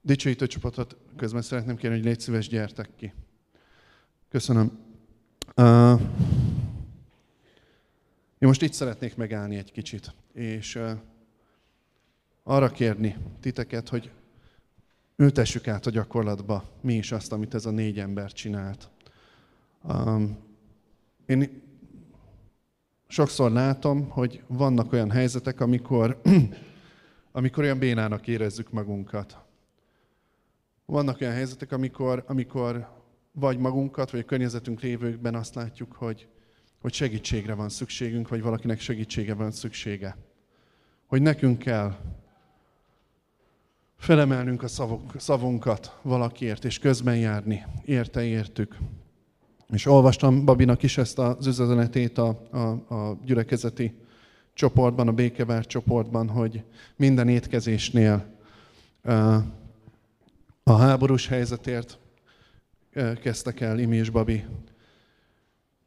Dicsőítő 0.00 0.46
csapatot 0.46 0.96
közben 1.16 1.42
szeretném 1.42 1.76
kérni, 1.76 1.96
hogy 1.96 2.06
légy 2.06 2.20
szíves, 2.20 2.48
gyertek 2.48 2.90
ki. 2.96 3.12
Köszönöm. 4.28 4.78
Uh, 5.56 6.00
én 8.38 8.48
most 8.48 8.62
itt 8.62 8.72
szeretnék 8.72 9.16
megállni 9.16 9.56
egy 9.56 9.72
kicsit, 9.72 10.14
és 10.32 10.74
uh, 10.74 10.90
arra 12.42 12.70
kérni 12.70 13.16
titeket, 13.40 13.88
hogy 13.88 14.10
ültessük 15.16 15.68
át 15.68 15.86
a 15.86 15.90
gyakorlatba 15.90 16.64
mi 16.80 16.94
is 16.94 17.12
azt, 17.12 17.32
amit 17.32 17.54
ez 17.54 17.66
a 17.66 17.70
négy 17.70 17.98
ember 17.98 18.32
csinált. 18.32 18.90
Um, 19.82 20.38
én 21.26 21.62
sokszor 23.08 23.50
látom, 23.50 24.08
hogy 24.08 24.42
vannak 24.46 24.92
olyan 24.92 25.10
helyzetek, 25.10 25.60
amikor, 25.60 26.20
amikor 27.32 27.64
olyan 27.64 27.78
bénának 27.78 28.26
érezzük 28.26 28.70
magunkat. 28.70 29.38
Vannak 30.86 31.20
olyan 31.20 31.32
helyzetek, 31.32 31.72
amikor, 31.72 32.24
amikor 32.26 32.88
vagy 33.32 33.58
magunkat, 33.58 34.10
vagy 34.10 34.20
a 34.20 34.24
környezetünk 34.24 34.80
lévőkben 34.80 35.34
azt 35.34 35.54
látjuk, 35.54 35.92
hogy, 35.92 36.28
hogy 36.80 36.92
segítségre 36.92 37.54
van 37.54 37.68
szükségünk, 37.68 38.28
vagy 38.28 38.42
valakinek 38.42 38.80
segítsége 38.80 39.34
van 39.34 39.50
szüksége. 39.50 40.16
Hogy 41.06 41.22
nekünk 41.22 41.58
kell 41.58 41.96
felemelnünk 44.04 44.62
a 44.62 44.68
szavunk, 44.68 45.12
szavunkat 45.16 45.98
valakiért, 46.02 46.64
és 46.64 46.78
közben 46.78 47.16
járni. 47.16 47.64
Érte, 47.84 48.24
értük. 48.24 48.76
És 49.72 49.86
olvastam 49.86 50.44
Babinak 50.44 50.82
is 50.82 50.98
ezt 50.98 51.18
az 51.18 51.46
üzenetét 51.46 52.18
a, 52.18 52.40
a, 52.50 52.58
a 52.94 53.18
gyülekezeti 53.24 53.94
csoportban, 54.54 55.08
a 55.08 55.12
békevárt 55.12 55.68
csoportban, 55.68 56.28
hogy 56.28 56.64
minden 56.96 57.28
étkezésnél 57.28 58.24
a 60.62 60.72
háborús 60.76 61.28
helyzetért 61.28 61.98
kezdtek 63.20 63.60
el 63.60 63.78
Imi 63.78 63.96
és 63.96 64.10
Babi 64.10 64.44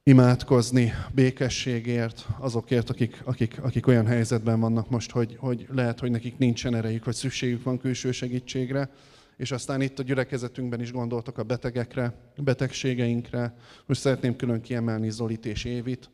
imádkozni 0.07 0.93
békességért, 1.13 2.25
azokért, 2.39 2.89
akik, 2.89 3.21
akik, 3.23 3.59
akik 3.61 3.87
olyan 3.87 4.05
helyzetben 4.05 4.59
vannak 4.59 4.89
most, 4.89 5.11
hogy, 5.11 5.35
hogy 5.39 5.67
lehet, 5.71 5.99
hogy 5.99 6.11
nekik 6.11 6.37
nincsen 6.37 6.75
erejük, 6.75 7.05
vagy 7.05 7.15
szükségük 7.15 7.63
van 7.63 7.77
külső 7.77 8.11
segítségre. 8.11 8.89
és 9.37 9.51
aztán 9.51 9.81
itt 9.81 9.99
a 9.99 10.03
gyülekezetünkben 10.03 10.81
is 10.81 10.91
gondoltok 10.91 11.37
a 11.37 11.43
betegekre, 11.43 12.13
a 12.37 12.41
betegségeinkre. 12.41 13.55
Most 13.85 13.99
szeretném 13.99 14.35
külön 14.35 14.61
kiemelni 14.61 15.09
Zolit 15.09 15.45
és 15.45 15.63
Évit, 15.63 16.09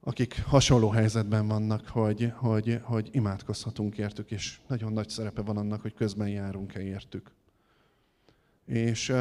akik 0.00 0.42
hasonló 0.44 0.88
helyzetben 0.88 1.48
vannak, 1.48 1.88
hogy, 1.88 2.32
hogy, 2.34 2.80
hogy 2.82 3.08
imádkozhatunk 3.12 3.98
értük, 3.98 4.30
és 4.30 4.58
nagyon 4.66 4.92
nagy 4.92 5.08
szerepe 5.08 5.42
van 5.42 5.56
annak, 5.56 5.82
hogy 5.82 5.94
közben 5.94 6.28
járunk-e 6.28 6.82
értük. 6.82 7.30
És 8.66 9.12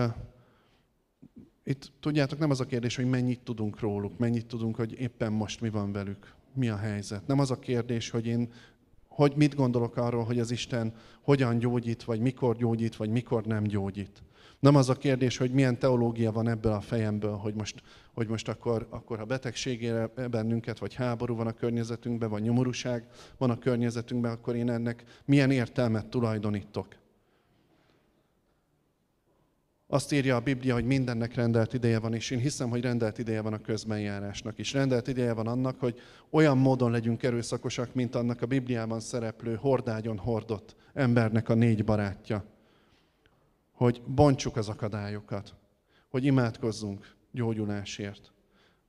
itt 1.64 1.92
tudjátok, 2.00 2.40
nem 2.40 2.50
az 2.50 2.60
a 2.60 2.66
kérdés, 2.66 2.96
hogy 2.96 3.10
mennyit 3.10 3.40
tudunk 3.40 3.80
róluk, 3.80 4.18
mennyit 4.18 4.46
tudunk, 4.46 4.76
hogy 4.76 5.00
éppen 5.00 5.32
most 5.32 5.62
mi 5.62 5.70
van 5.70 5.92
velük, 5.92 6.34
mi 6.54 6.70
a 6.70 6.78
helyzet. 6.78 7.28
Nem 7.28 7.40
az 7.40 7.52
a 7.52 7.60
kérdés, 7.60 8.10
hogy 8.10 8.26
én 8.26 8.50
hogy 9.08 9.34
mit 9.36 9.56
gondolok 9.56 9.98
arról, 9.98 10.24
hogy 10.24 10.40
az 10.40 10.52
Isten 10.52 10.94
hogyan 11.22 11.58
gyógyít, 11.58 12.04
vagy 12.04 12.20
mikor 12.20 12.56
gyógyít, 12.56 12.96
vagy 12.96 13.10
mikor 13.10 13.44
nem 13.44 13.64
gyógyít. 13.64 14.24
Nem 14.60 14.76
az 14.76 14.90
a 14.90 14.96
kérdés, 14.96 15.38
hogy 15.38 15.52
milyen 15.52 15.80
teológia 15.80 16.32
van 16.32 16.48
ebből 16.48 16.72
a 16.72 16.82
fejemből, 16.82 17.36
hogy 17.36 17.54
most, 17.54 17.82
hogy 18.14 18.28
most 18.28 18.48
akkor, 18.48 18.88
akkor 18.90 19.18
ha 19.18 19.26
betegségére 19.26 20.08
bennünket, 20.08 20.80
vagy 20.80 20.94
háború 20.94 21.36
van 21.36 21.48
a 21.48 21.54
környezetünkben, 21.54 22.30
vagy 22.30 22.42
nyomorúság 22.42 23.08
van 23.38 23.50
a 23.50 23.58
környezetünkben, 23.58 24.32
akkor 24.32 24.56
én 24.56 24.70
ennek 24.70 25.04
milyen 25.26 25.52
értelmet 25.52 26.08
tulajdonítok. 26.08 26.88
Azt 29.92 30.12
írja 30.12 30.36
a 30.36 30.40
Biblia, 30.40 30.74
hogy 30.74 30.86
mindennek 30.86 31.36
rendelt 31.36 31.74
ideje 31.74 32.00
van, 32.00 32.14
és 32.14 32.30
én 32.30 32.40
hiszem, 32.40 32.70
hogy 32.70 32.82
rendelt 32.82 33.18
ideje 33.18 33.42
van 33.42 33.54
a 33.54 33.62
közbenjárásnak 33.62 34.58
is. 34.58 34.74
Rendelt 34.74 35.08
ideje 35.08 35.34
van 35.34 35.48
annak, 35.48 35.80
hogy 35.80 36.00
olyan 36.30 36.58
módon 36.58 36.92
legyünk 36.92 37.24
erőszakosak, 37.24 37.94
mint 37.94 38.16
annak 38.16 38.42
a 38.42 38.46
Bibliában 38.46 39.00
szereplő 39.00 39.56
hordágyon 39.56 40.18
hordott 40.18 40.76
embernek 40.94 41.50
a 41.50 41.54
négy 41.54 41.84
barátja. 41.84 42.46
Hogy 43.72 44.02
bontsuk 44.06 44.58
az 44.58 44.70
akadályokat, 44.70 45.56
hogy 46.10 46.26
imádkozzunk 46.26 47.16
gyógyulásért, 47.32 48.32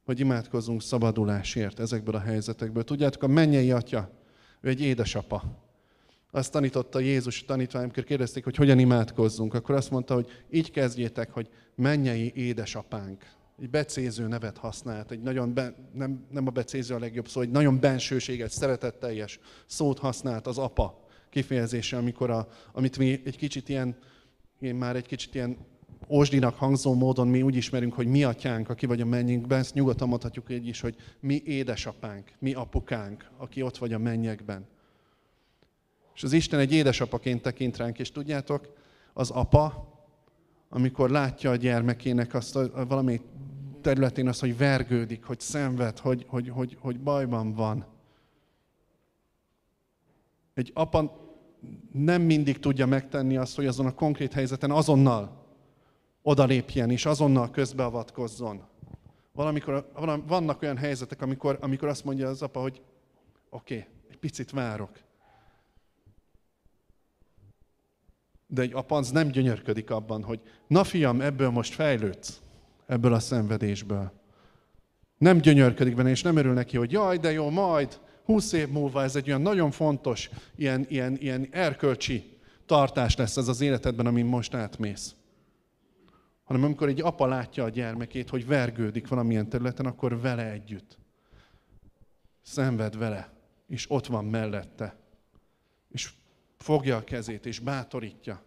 hogy 0.05 0.21
imádkozzunk 0.21 0.83
szabadulásért 0.83 1.81
ezekből 1.81 2.15
a 2.15 2.21
helyzetekből. 2.21 2.85
Tudjátok, 2.85 3.23
a 3.23 3.27
mennyei 3.27 3.71
atya, 3.71 4.11
ő 4.61 4.69
egy 4.69 4.81
édesapa, 4.81 5.62
azt 6.35 6.53
tanította 6.53 6.99
Jézus 6.99 7.45
tanítvány, 7.45 7.83
amikor 7.83 8.05
kérdezték, 8.05 8.45
hogy 8.45 8.57
hogyan 8.57 8.79
imádkozzunk, 8.79 9.55
akkor 9.55 9.75
azt 9.75 9.91
mondta, 9.91 10.15
hogy 10.15 10.27
így 10.51 10.71
kezdjétek, 10.71 11.31
hogy 11.31 11.49
mennyei 11.75 12.33
édesapánk. 12.35 13.25
Egy 13.61 13.71
becéző 13.71 14.27
nevet 14.27 14.59
használt, 14.59 15.11
egy 15.11 15.23
nagyon 15.23 15.55
be, 15.55 15.75
nem, 15.95 16.27
nem 16.31 16.47
a 16.47 16.51
becéző 16.51 16.95
a 16.95 16.99
legjobb 16.99 17.29
szó, 17.29 17.41
egy 17.41 17.51
nagyon 17.51 17.81
bensőséget, 17.81 18.51
szeretetteljes 18.51 19.41
szót 19.67 19.99
használt 19.99 20.47
az 20.47 20.59
apa 20.59 21.07
kifejezése, 21.31 21.97
amikor 21.97 22.31
a, 22.31 22.49
amit 22.73 22.99
mi 22.99 23.21
egy 23.25 23.37
kicsit 23.37 23.69
ilyen, 23.69 23.97
én 24.61 24.75
már 24.75 24.97
egy 24.97 25.07
kicsit 25.07 25.35
ilyen 25.35 25.57
ósdinak 26.09 26.55
hangzó 26.55 26.95
módon 26.95 27.29
mi 27.29 27.43
úgy 27.43 27.57
ismerünk, 27.57 27.93
hogy 27.93 28.07
mi 28.07 28.25
atyánk, 28.25 28.69
aki 28.69 28.87
vagy 28.87 29.01
a 29.01 29.07
mennyünkben, 29.07 29.59
ezt 29.59 29.75
nyugodtan 29.75 30.09
mondhatjuk 30.09 30.51
így 30.51 30.67
is, 30.67 30.81
hogy 30.81 30.97
mi 31.21 31.43
édesapánk, 31.45 32.33
mi 32.39 32.53
apukánk, 32.53 33.31
aki 33.37 33.63
ott 33.63 33.77
vagy 33.77 33.93
a 33.93 33.99
mennyekben. 33.99 34.72
És 36.15 36.23
az 36.23 36.33
Isten 36.33 36.61
egy 36.61 36.73
édesapaként 36.73 37.43
tekint 37.43 37.77
ránk, 37.77 37.99
és 37.99 38.13
tudjátok, 38.13 38.73
az 39.13 39.31
apa, 39.31 39.91
amikor 40.69 41.11
látja 41.11 41.51
a 41.51 41.57
gyermekének 41.57 42.35
azt 42.35 42.57
a, 42.57 42.87
valami 42.87 43.21
területén 43.81 44.29
azt, 44.29 44.41
hogy 44.41 44.57
vergődik, 44.57 45.25
hogy 45.25 45.41
szenved, 45.41 45.99
hogy, 45.99 46.25
hogy, 46.29 46.49
hogy, 46.49 46.77
hogy 46.81 47.01
bajban 47.01 47.55
van. 47.55 47.87
Egy 50.55 50.71
apa 50.75 51.21
nem 51.93 52.23
mindig 52.23 52.59
tudja 52.59 52.87
megtenni 52.87 53.37
azt, 53.37 53.57
hogy 53.57 53.67
azon 53.67 53.87
a 53.87 53.95
konkrét 53.95 54.33
helyzeten 54.33 54.71
azonnal 54.71 55.47
odalépjen 56.23 56.91
és 56.91 57.07
azonnal 57.07 57.51
közbeavatkozzon. 57.51 58.63
Valamikor, 59.33 59.91
vannak 60.27 60.63
olyan 60.63 60.77
helyzetek, 60.77 61.23
amikor, 61.23 61.59
amikor 61.61 61.89
azt 61.89 62.05
mondja 62.05 62.29
az 62.29 62.43
apa, 62.43 62.61
hogy 62.61 62.81
oké, 63.51 63.75
okay, 63.75 63.89
egy 64.11 64.17
picit 64.17 64.51
várok. 64.51 64.91
De 68.53 68.63
egy 68.63 68.73
apa 68.73 68.97
az 68.97 69.11
nem 69.11 69.29
gyönyörködik 69.29 69.91
abban, 69.91 70.23
hogy 70.23 70.41
na 70.67 70.85
fiam, 70.85 71.21
ebből 71.21 71.51
most 71.51 71.75
fejlődsz, 71.75 72.41
ebből 72.87 73.13
a 73.13 73.19
szenvedésből. 73.19 74.13
Nem 75.19 75.39
gyönyörködik 75.39 75.95
benne, 75.95 76.11
és 76.11 76.23
nem 76.23 76.37
örül 76.37 76.53
neki, 76.53 76.77
hogy 76.77 76.93
jaj, 76.93 77.19
de 77.19 77.33
jó, 77.33 77.51
majd, 77.51 78.01
húsz 78.25 78.53
év 78.53 78.69
múlva 78.69 79.03
ez 79.03 79.17
egy 79.17 79.29
olyan 79.29 79.41
nagyon 79.41 79.71
fontos, 79.71 80.31
ilyen, 80.57 80.87
ilyen, 80.89 81.17
ilyen 81.21 81.49
erkölcsi 81.51 82.39
tartás 82.67 83.17
lesz 83.17 83.37
ez 83.37 83.49
az 83.49 83.61
életedben, 83.61 84.07
amin 84.07 84.27
most 84.27 84.55
átmész. 84.55 85.15
Hanem 86.45 86.65
amikor 86.65 86.89
egy 86.89 87.01
apa 87.01 87.27
látja 87.27 87.65
a 87.65 87.69
gyermekét, 87.69 88.29
hogy 88.29 88.47
vergődik 88.47 89.09
valamilyen 89.09 89.49
területen, 89.49 89.87
akkor 89.87 90.21
vele 90.21 90.51
együtt. 90.51 90.99
Szenved 92.43 92.99
vele, 92.99 93.33
és 93.69 93.91
ott 93.91 94.07
van 94.07 94.25
mellette. 94.25 94.97
És 95.89 96.13
fogja 96.63 96.97
a 96.97 97.05
kezét 97.05 97.47
és 97.47 97.59
bátorítja. 97.59 98.43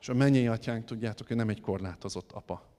És 0.00 0.08
a 0.08 0.14
mennyei 0.14 0.46
atyánk, 0.46 0.84
tudjátok, 0.84 1.26
hogy 1.26 1.36
nem 1.36 1.48
egy 1.48 1.60
korlátozott 1.60 2.32
apa. 2.32 2.70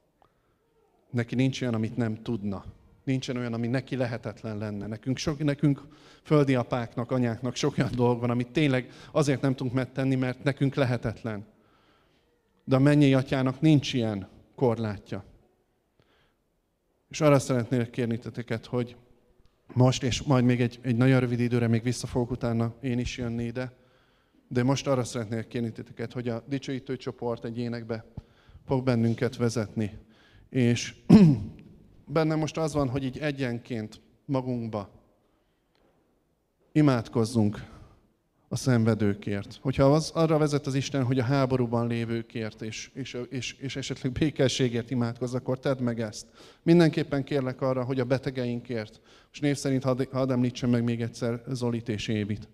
Neki 1.09 1.35
nincs 1.35 1.61
olyan, 1.61 1.73
amit 1.73 1.97
nem 1.97 2.21
tudna. 2.21 2.65
Nincsen 3.03 3.37
olyan, 3.37 3.53
ami 3.53 3.67
neki 3.67 3.95
lehetetlen 3.95 4.57
lenne. 4.57 4.87
Nekünk, 4.87 5.17
sok, 5.17 5.43
nekünk 5.43 5.81
földi 6.21 6.55
apáknak, 6.55 7.11
anyáknak 7.11 7.55
sok 7.55 7.77
olyan 7.77 7.91
dolog 7.95 8.19
van, 8.19 8.29
amit 8.29 8.51
tényleg 8.51 8.91
azért 9.11 9.41
nem 9.41 9.55
tudunk 9.55 9.75
megtenni, 9.75 10.15
mert 10.15 10.43
nekünk 10.43 10.75
lehetetlen. 10.75 11.45
De 12.63 12.75
a 12.75 12.79
mennyei 12.79 13.13
atyának 13.13 13.61
nincs 13.61 13.93
ilyen 13.93 14.27
korlátja. 14.55 15.23
És 17.09 17.21
arra 17.21 17.39
szeretnék 17.39 17.89
kérni 17.89 18.19
teteket, 18.19 18.65
hogy 18.65 18.95
most, 19.73 20.03
és 20.03 20.21
majd 20.21 20.43
még 20.43 20.61
egy, 20.61 20.79
egy 20.81 20.95
nagyon 20.95 21.19
rövid 21.19 21.39
időre 21.39 21.67
még 21.67 21.83
vissza 21.83 22.07
fogok 22.07 22.31
utána 22.31 22.73
én 22.81 22.99
is 22.99 23.17
jönni 23.17 23.43
ide, 23.43 23.71
de 24.47 24.63
most 24.63 24.87
arra 24.87 25.03
szeretnék 25.03 25.47
kérni 25.47 25.71
titeket, 25.71 26.13
hogy 26.13 26.27
a 26.27 26.43
dicsőítő 26.47 26.97
csoport 26.97 27.45
egy 27.45 27.57
énekbe 27.57 28.05
fog 28.65 28.83
bennünket 28.83 29.37
vezetni. 29.37 29.97
És 30.49 30.95
bennem 32.05 32.39
most 32.39 32.57
az 32.57 32.73
van, 32.73 32.89
hogy 32.89 33.03
így 33.03 33.17
egyenként 33.17 34.01
magunkba 34.25 34.89
imádkozzunk 36.71 37.72
a 38.53 38.55
szenvedőkért. 38.55 39.57
Hogyha 39.61 39.93
az 39.93 40.11
arra 40.13 40.37
vezet 40.37 40.67
az 40.67 40.75
Isten, 40.75 41.03
hogy 41.03 41.19
a 41.19 41.23
háborúban 41.23 41.87
lévőkért 41.87 42.61
és, 42.61 42.91
és, 42.93 43.17
és, 43.29 43.53
és 43.53 43.75
esetleg 43.75 44.11
békességért 44.11 44.91
imádkozz, 44.91 45.33
akkor 45.33 45.59
tedd 45.59 45.81
meg 45.81 45.99
ezt. 46.01 46.27
Mindenképpen 46.63 47.23
kérlek 47.23 47.61
arra, 47.61 47.83
hogy 47.83 47.99
a 47.99 48.05
betegeinkért, 48.05 49.01
és 49.31 49.39
név 49.39 49.55
szerint 49.55 49.83
hadd, 49.83 50.03
hadd 50.11 50.31
említsem 50.31 50.69
meg 50.69 50.83
még 50.83 51.01
egyszer 51.01 51.43
Zolit 51.47 51.89
és 51.89 52.07
Évit. 52.07 52.47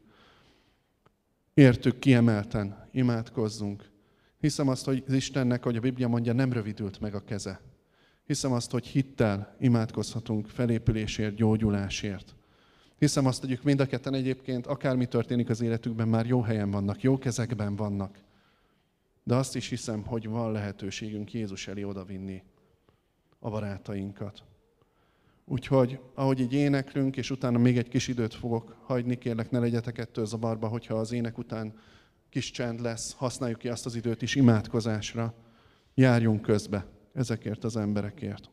Értük 1.53 1.99
kiemelten, 1.99 2.87
imádkozzunk. 2.91 3.89
Hiszem 4.37 4.67
azt, 4.67 4.85
hogy 4.85 5.03
az 5.07 5.13
Istennek, 5.13 5.63
hogy 5.63 5.75
a 5.75 5.79
Biblia 5.79 6.07
mondja, 6.07 6.33
nem 6.33 6.53
rövidült 6.53 6.99
meg 6.99 7.15
a 7.15 7.23
keze. 7.23 7.61
Hiszem 8.25 8.51
azt, 8.51 8.71
hogy 8.71 8.87
hittel 8.87 9.55
imádkozhatunk 9.59 10.47
felépülésért, 10.47 11.35
gyógyulásért. 11.35 12.35
Hiszem 12.99 13.25
azt, 13.25 13.41
hogy 13.41 13.51
ők 13.51 13.63
mind 13.63 13.79
a 13.79 13.85
ketten 13.85 14.13
egyébként, 14.13 14.67
akármi 14.67 15.05
történik 15.05 15.49
az 15.49 15.61
életükben, 15.61 16.07
már 16.07 16.25
jó 16.25 16.41
helyen 16.41 16.71
vannak, 16.71 17.01
jó 17.01 17.17
kezekben 17.17 17.75
vannak. 17.75 18.19
De 19.23 19.35
azt 19.35 19.55
is 19.55 19.69
hiszem, 19.69 20.03
hogy 20.03 20.27
van 20.27 20.51
lehetőségünk 20.51 21.33
Jézus 21.33 21.67
elé 21.67 21.83
odavinni 21.83 22.43
a 23.39 23.49
barátainkat. 23.49 24.43
Úgyhogy, 25.45 25.99
ahogy 26.13 26.39
így 26.39 26.53
éneklünk, 26.53 27.17
és 27.17 27.29
utána 27.29 27.57
még 27.57 27.77
egy 27.77 27.87
kis 27.87 28.07
időt 28.07 28.33
fogok 28.33 28.75
hagyni, 28.83 29.17
kérlek, 29.17 29.51
ne 29.51 29.59
legyetek 29.59 29.97
ettől 29.97 30.25
zavarba, 30.25 30.67
hogyha 30.67 30.93
az 30.93 31.11
ének 31.11 31.37
után 31.37 31.73
kis 32.29 32.51
csend 32.51 32.79
lesz, 32.79 33.13
használjuk 33.13 33.59
ki 33.59 33.69
azt 33.69 33.85
az 33.85 33.95
időt 33.95 34.21
is 34.21 34.35
imádkozásra, 34.35 35.33
járjunk 35.93 36.41
közbe 36.41 36.85
ezekért 37.13 37.63
az 37.63 37.77
emberekért. 37.77 38.49